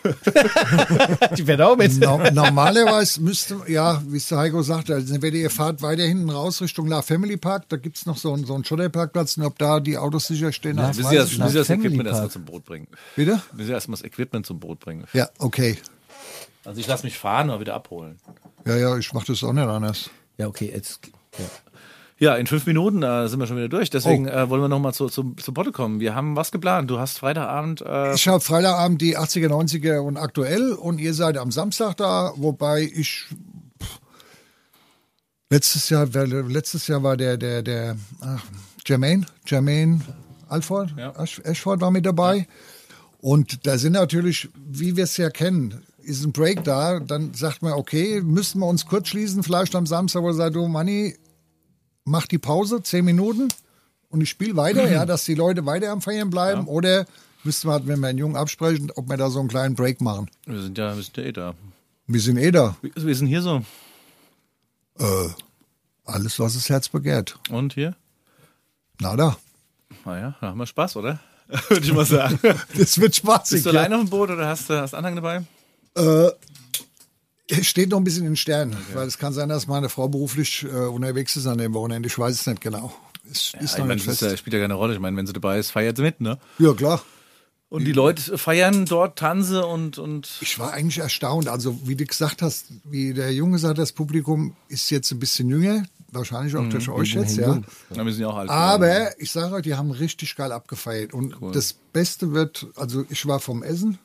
[1.37, 1.99] Die fährt auch mit.
[1.99, 6.29] No, normalerweise müsste, ja, wie es der Heiko sagte, also entweder ihr fahrt weiter hinten
[6.29, 9.57] raus Richtung La Family Park, da gibt's noch so einen, so einen Schotterparkplatz und ob
[9.57, 11.69] da die Autos sicher stehen, das Wir weiß müssen ja ich wir müssen ja das
[11.69, 12.87] Equipment erstmal zum Boot bringen.
[13.17, 13.31] Bitte?
[13.31, 15.05] Wir müssen ja erstmal das Equipment zum Boot bringen.
[15.11, 15.77] Ja, okay.
[16.63, 18.17] Also ich lasse mich fahren oder wieder abholen.
[18.65, 20.09] Ja, ja, ich mach das auch nicht anders.
[20.37, 20.99] Ja, okay, jetzt.
[21.37, 21.45] Ja.
[22.19, 23.89] Ja, in fünf Minuten äh, sind wir schon wieder durch.
[23.91, 24.31] Deswegen Oh.
[24.31, 25.99] äh, wollen wir noch mal zu, zu, zu Potte kommen.
[25.99, 26.89] Wir haben was geplant.
[26.89, 27.81] Du hast Freitagabend.
[27.81, 32.33] Äh, Ich habe Freitagabend die 80er, 90er und aktuell und ihr seid am Samstag da,
[32.35, 33.25] wobei ich
[33.81, 33.99] pff,
[35.51, 38.43] letztes Jahr, letztes Jahr war der, der, der ach,
[38.85, 40.01] Jermaine, Jermaine
[40.49, 41.11] Alford, Ja.
[41.21, 42.47] Ash- Ashford war mit dabei.
[43.19, 47.61] Und da sind natürlich, wie wir es ja kennen, ist ein Break da, dann sagt
[47.61, 51.15] man, okay, müssten wir uns kurz schließen, vielleicht am Samstag, wo sagt, du Manni,
[52.07, 53.49] mach die Pause, zehn Minuten
[54.09, 56.67] und ich spiele weiter, ja, dass die Leute weiter am Feiern bleiben.
[56.67, 57.05] Oder
[57.43, 60.01] müssten wir halt, wenn wir einen Jungen absprechen, ob wir da so einen kleinen Break
[60.01, 60.29] machen.
[60.45, 61.53] wir sind ja, wir sind ja eh da.
[62.07, 62.75] Wir sind eh da.
[62.81, 63.63] Wir wir sind hier so.
[64.99, 65.29] Äh,
[66.05, 67.37] alles, was das Herz begehrt.
[67.49, 67.95] Und hier?
[68.99, 69.37] Nada.
[70.05, 71.19] Naja, da haben wir Spaß, oder?
[71.69, 72.39] Würde ich mal sagen.
[72.77, 73.57] Das wird spaßig.
[73.57, 73.79] Bist du ja.
[73.79, 75.43] alleine auf dem Boot oder hast du hast Anhang dabei?
[75.95, 76.31] Äh,
[77.61, 80.63] steht noch ein bisschen in den Sternen, weil es kann sein, dass meine Frau beruflich
[80.63, 82.07] äh, unterwegs ist an dem Wochenende.
[82.07, 82.93] Ich weiß es nicht genau.
[83.31, 84.21] Es Ja, ist ich noch nicht ist fest.
[84.21, 84.93] ja, spielt ja keine Rolle.
[84.93, 86.37] Ich meine, wenn sie dabei ist, feiert sie mit, ne?
[86.59, 87.01] Ja, klar.
[87.69, 91.49] Und die Leute feiern dort Tanze und, und Ich war eigentlich erstaunt.
[91.49, 95.49] Also, wie du gesagt hast, wie der Junge sagt, das Publikum ist jetzt ein bisschen
[95.49, 95.83] jünger.
[96.13, 97.61] Wahrscheinlich auch durch euch jetzt, ja.
[97.93, 98.49] ja, wir sind ja auch alt.
[98.49, 101.13] Aber ich sage euch, die haben richtig geil abgefeiert.
[101.13, 103.99] Und das Beste wird, also ich war vom Essen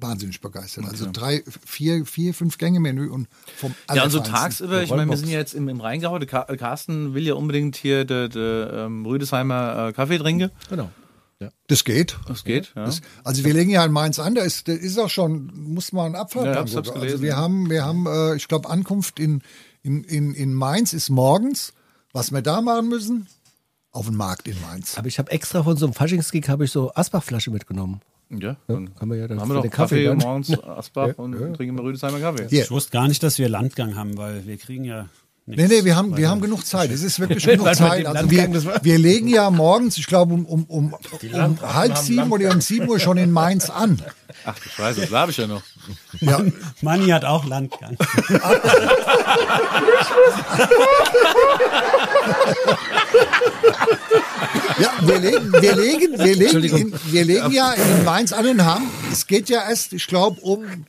[0.00, 0.84] wahnsinnig begeistert.
[0.86, 4.32] Also drei, vier, vier, fünf Gänge Menü und vom Ja, und so Allerfeinsten.
[4.34, 6.18] tagsüber, ich meine, wir sind ja jetzt im, im Rheingau.
[6.18, 10.50] Der Ka- Carsten will ja unbedingt hier der de, ähm, Rüdesheimer äh, Kaffee trinken.
[10.68, 10.90] Genau.
[11.68, 12.18] Das geht.
[12.28, 12.84] Das geht, ja.
[12.84, 15.90] Das, also wir legen ja in Mainz an, da ist, da ist auch schon, muss
[15.92, 16.90] man Abfahrt Ja, haben hab's- hab's.
[16.90, 19.40] Also wir haben, wir haben, äh, ich glaube, Ankunft in,
[19.82, 21.72] in, in, in Mainz ist morgens.
[22.12, 23.26] Was wir da machen müssen,
[23.92, 24.98] auf den Markt in Mainz.
[24.98, 28.00] Aber ich habe extra von so einem Faschingsgig habe ich so Asbach-Flasche mitgenommen.
[28.30, 31.32] Ja, dann kann man ja dann haben wir doch den Kaffee, Kaffee morgens Asbach und
[31.54, 32.46] trinken wir Rüdesheimer Kaffee.
[32.48, 32.62] Hier.
[32.62, 35.08] Ich wusste gar nicht, dass wir Landgang haben, weil wir kriegen ja
[35.46, 35.62] nichts.
[35.62, 36.90] Nee, nee, wir haben, wir haben genug Zeit.
[36.90, 38.06] Es ist wirklich genug Zeit.
[38.06, 40.94] Also wir, wir legen ja morgens, ich glaube, um, um, um,
[41.32, 44.02] um halb sieben oder um sieben Uhr schon in Mainz an.
[44.44, 45.62] Ach du Scheiße, das habe ich ja noch.
[46.20, 46.40] Ja.
[46.80, 47.96] Manni hat auch Landgang.
[54.80, 58.64] Ja, wir legen, wir legen, wir legen, in, wir legen ja in Mainz an den
[58.64, 58.88] Hang.
[59.12, 60.86] Es geht ja erst, ich glaube, um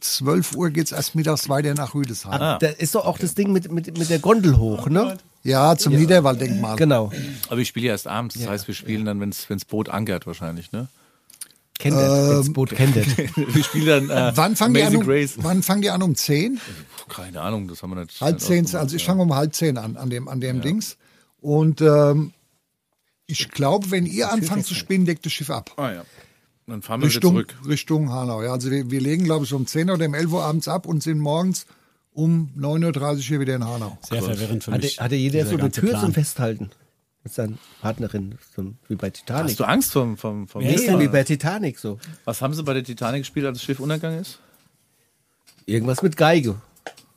[0.00, 2.58] 12 Uhr geht's erst mittags weiter nach Rüdesheim.
[2.60, 5.18] Da ist doch auch das Ding mit, mit, mit der Gondel hoch, ne?
[5.42, 6.76] Ja, zum Niederwalddenkmal.
[6.76, 7.12] Genau.
[7.48, 10.26] Aber ich spiele ja erst abends, das heißt, wir spielen dann, wenn das Boot ankert
[10.26, 10.88] wahrscheinlich, ne?
[11.78, 13.06] Kennt das, das Boot kennt das.
[13.36, 15.34] wir spielen dann äh, Wann fangen, die an um, Grace.
[15.36, 16.02] wann fangen die an?
[16.02, 16.60] Um 10?
[17.08, 18.20] Keine Ahnung, das haben wir nicht.
[18.20, 19.06] Halb nicht zehn, ausgemacht, also ich ja.
[19.06, 20.96] fange um halb zehn an, an dem, an dem Dings.
[21.40, 22.32] Und ähm,
[23.26, 25.70] ich glaube, wenn ihr anfangt zu spielen, legt das Schiff ab.
[25.76, 26.04] Ah ja.
[26.68, 27.54] Dann fahren wir Richtung, zurück.
[27.66, 28.42] Richtung Hanau.
[28.42, 30.86] Ja, also wir, wir legen, glaube ich, um 10 oder um 11 Uhr abends ab
[30.86, 31.66] und sind morgens
[32.12, 33.96] um 9.30 Uhr hier wieder in Hanau.
[34.08, 35.00] Sehr verwirrend für Hatte, mich.
[35.00, 36.00] hatte jeder dieser so eine Tür Plan.
[36.02, 36.70] zum Festhalten?
[37.24, 39.50] Mit seiner Partnerin, so wie bei Titanic.
[39.50, 41.00] Hast du Angst vom, vom, vom Nee, Wasser?
[41.00, 41.98] wie bei Titanic so.
[42.24, 44.38] Was haben sie bei der Titanic gespielt, als das Schiff untergegangen ist?
[45.66, 46.54] Irgendwas mit Geige.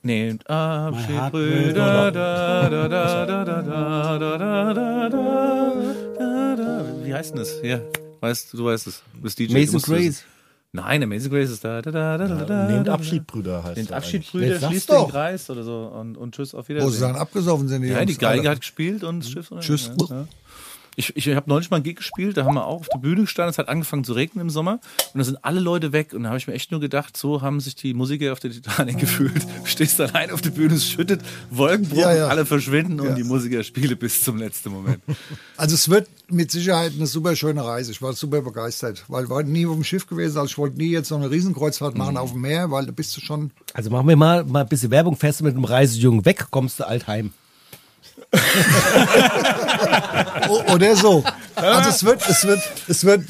[0.04, 5.10] Nee, Abschied, Brüder, da, da, da, da, da, da, da, da, da,
[6.18, 7.06] da, da.
[7.06, 7.60] Wie heißt denn das?
[7.62, 7.80] Ja,
[8.22, 9.04] weißt du, du weißt es.
[9.14, 9.54] Du bist DJ.
[9.54, 10.00] Mason Grace.
[10.06, 10.24] wissen.
[10.74, 12.68] Nein, Amazing Grace ist da, da, da, da, da, da.
[12.70, 14.26] Nehmt Abschied, Brüder, heißt Den der Abschied.
[14.32, 15.08] Brüder, schließt doch.
[15.08, 17.02] den Kreis oder so und, und tschüss, auf Wo sie Wiedersehen.
[17.02, 18.50] dann abgesoffen sind, die Ja, Jungs die Geige alle.
[18.52, 19.52] hat gespielt und das Schiff.
[19.60, 19.92] Tschüss.
[20.98, 23.22] Ich, ich habe neulich mal einen Gig gespielt, da haben wir auch auf der Bühne
[23.22, 24.80] gestanden, es hat angefangen zu regnen im Sommer
[25.14, 27.42] und da sind alle Leute weg und da habe ich mir echt nur gedacht, so
[27.42, 29.42] haben sich die Musiker auf der Titanic gefühlt.
[29.44, 32.28] Du stehst allein auf der Bühne, es schüttet, Wolkenbruch, Ja, ja.
[32.28, 33.16] alle verschwinden und Ja.
[33.16, 35.02] die Musiker spielen bis zum letzten Moment.
[35.58, 37.92] Also es wird mit Sicherheit eine super schöne Reise.
[37.92, 40.38] Ich war super begeistert, weil ich war nie auf dem Schiff gewesen.
[40.40, 43.16] Also ich wollte nie jetzt so eine Riesenkreuzfahrt machen auf dem Meer, weil da bist
[43.16, 43.52] du schon.
[43.76, 46.88] Also machen wir mal, mal ein bisschen Werbung fest mit dem Reisejungen weg, kommst du
[46.88, 47.28] Altheim.
[47.28, 47.32] O-
[50.74, 51.24] Oder so.
[51.56, 53.26] Also es wird, es wird, es wird,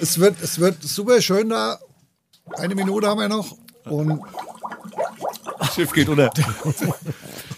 [0.00, 1.78] es wird, es wird super schön da.
[2.56, 3.56] Eine Minute haben wir noch.
[3.84, 4.20] Und
[5.74, 6.30] Schiff geht unter.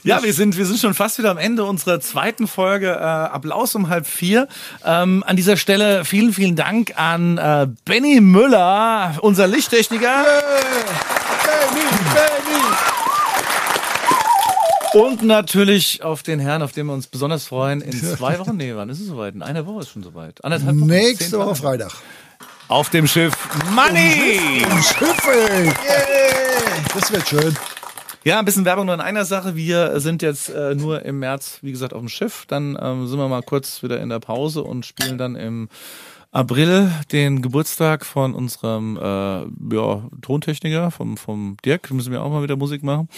[0.04, 3.74] Ja, wir sind, wir sind schon fast wieder am Ende unserer zweiten Folge äh, Applaus
[3.76, 4.48] um halb vier.
[4.84, 10.24] Ähm, an dieser Stelle vielen, vielen Dank an äh, Benny Müller, unser Lichttechniker.
[14.95, 17.80] Und natürlich auf den Herrn, auf den wir uns besonders freuen.
[17.80, 19.34] In zwei Wochen, nee, wann ist es soweit?
[19.34, 20.45] In einer Woche ist schon soweit.
[20.45, 20.86] Anderthalb Wochen.
[20.86, 21.55] nächste Woche.
[21.55, 21.93] Freitag.
[22.68, 23.34] Auf dem Schiff
[23.74, 24.64] Money!
[24.82, 25.64] Schiffe!
[25.64, 26.93] Yeah.
[26.95, 27.57] Das wird schön.
[28.24, 29.57] Ja, ein bisschen Werbung nur in einer Sache.
[29.57, 32.45] Wir sind jetzt äh, nur im März, wie gesagt, auf dem Schiff.
[32.47, 35.68] Dann ähm, sind wir mal kurz wieder in der Pause und spielen dann im
[36.30, 41.90] April den Geburtstag von unserem äh, ja, Tontechniker, vom, vom Dirk.
[41.90, 43.09] Müssen wir auch mal wieder Musik machen.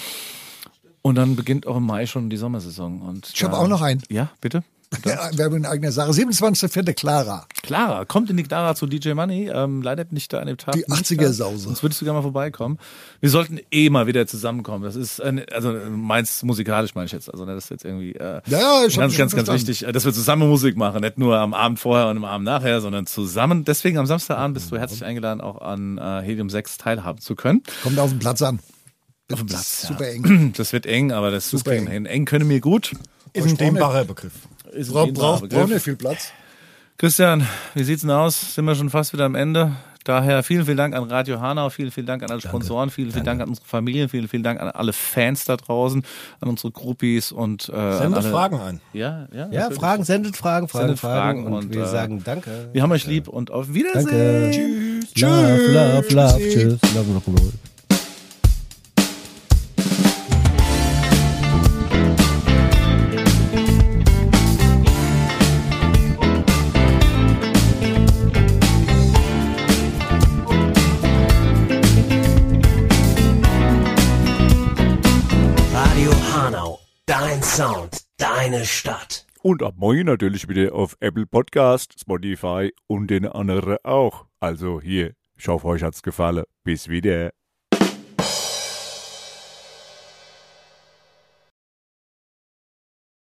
[1.07, 3.03] Und dann beginnt auch im Mai schon die Sommersaison.
[3.03, 4.03] Und Ich habe auch noch einen.
[4.09, 4.65] Ja, bitte?
[5.05, 6.13] Ja, Werbung in eigener Sache.
[6.13, 6.95] 27.04.
[6.95, 7.47] Clara.
[7.63, 9.51] Clara, kommt in die Clara zu DJ Money.
[9.53, 10.75] Ähm, leider bin ich da an dem Tag.
[10.75, 11.33] Die nicht 80er da.
[11.33, 11.65] Sause.
[11.65, 12.79] Sonst würdest du gerne mal vorbeikommen.
[13.21, 14.85] Wir sollten eh mal wieder zusammenkommen.
[14.85, 17.31] Das ist, äh, also meins musikalisch meine ich jetzt.
[17.31, 20.05] Also ne, das ist jetzt irgendwie äh, Ja, ich ganz, ganz, ganz wichtig, äh, dass
[20.05, 21.01] wir zusammen Musik machen.
[21.01, 23.65] Nicht nur am Abend vorher und am Abend nachher, sondern zusammen.
[23.65, 27.63] Deswegen am Samstagabend bist du herzlich eingeladen, auch an äh, Helium 6 teilhaben zu können.
[27.83, 28.61] Kommt auf den Platz an.
[29.33, 29.83] Auf dem Das Platz.
[29.83, 30.53] ist super eng.
[30.57, 32.07] Das wird eng, aber das, Super wir eng.
[32.07, 32.93] Eng können wir gut.
[33.33, 34.33] Ist ein dehnbarer Begriff.
[34.73, 35.59] Ist ein Braucht dehnbarer braucht Begriff.
[35.61, 36.33] braucht nicht viel Platz.
[36.99, 38.55] Christian, wie sieht's denn aus?
[38.55, 39.73] Sind wir schon fast wieder am Ende?
[40.05, 43.25] Daher vielen, vielen Dank an Radio Hanau, vielen, vielen Dank an alle Sponsoren, vielen, vielen
[43.25, 46.05] Dank an unsere Familien, vielen, vielen Dank an alle Fans da draußen,
[46.41, 48.81] an unsere Groupies und äh, an Sende alle, Fragen ein.
[48.93, 49.49] Ja, ja.
[49.51, 49.71] Ja.
[49.71, 51.47] Fragen, sendet Fragen, Fragen, Sendet Fragen.
[51.47, 52.69] Und, und, wir äh, sagen Danke.
[52.75, 54.05] Wir haben euch lieb und auf Wiedersehen.
[54.05, 55.01] Danke.
[55.07, 55.23] Tschüss.
[55.23, 56.39] Love, love, love.
[56.39, 56.95] Tschüss.
[56.95, 57.53] Love, love, love.
[77.45, 79.27] Sound, deine Stadt.
[79.43, 84.25] Und ab morgen natürlich wieder auf Apple Podcast, Spotify und den anderen auch.
[84.41, 86.45] Also hier, ich hoffe, euch hat's gefallen.
[86.65, 87.33] Bis wieder.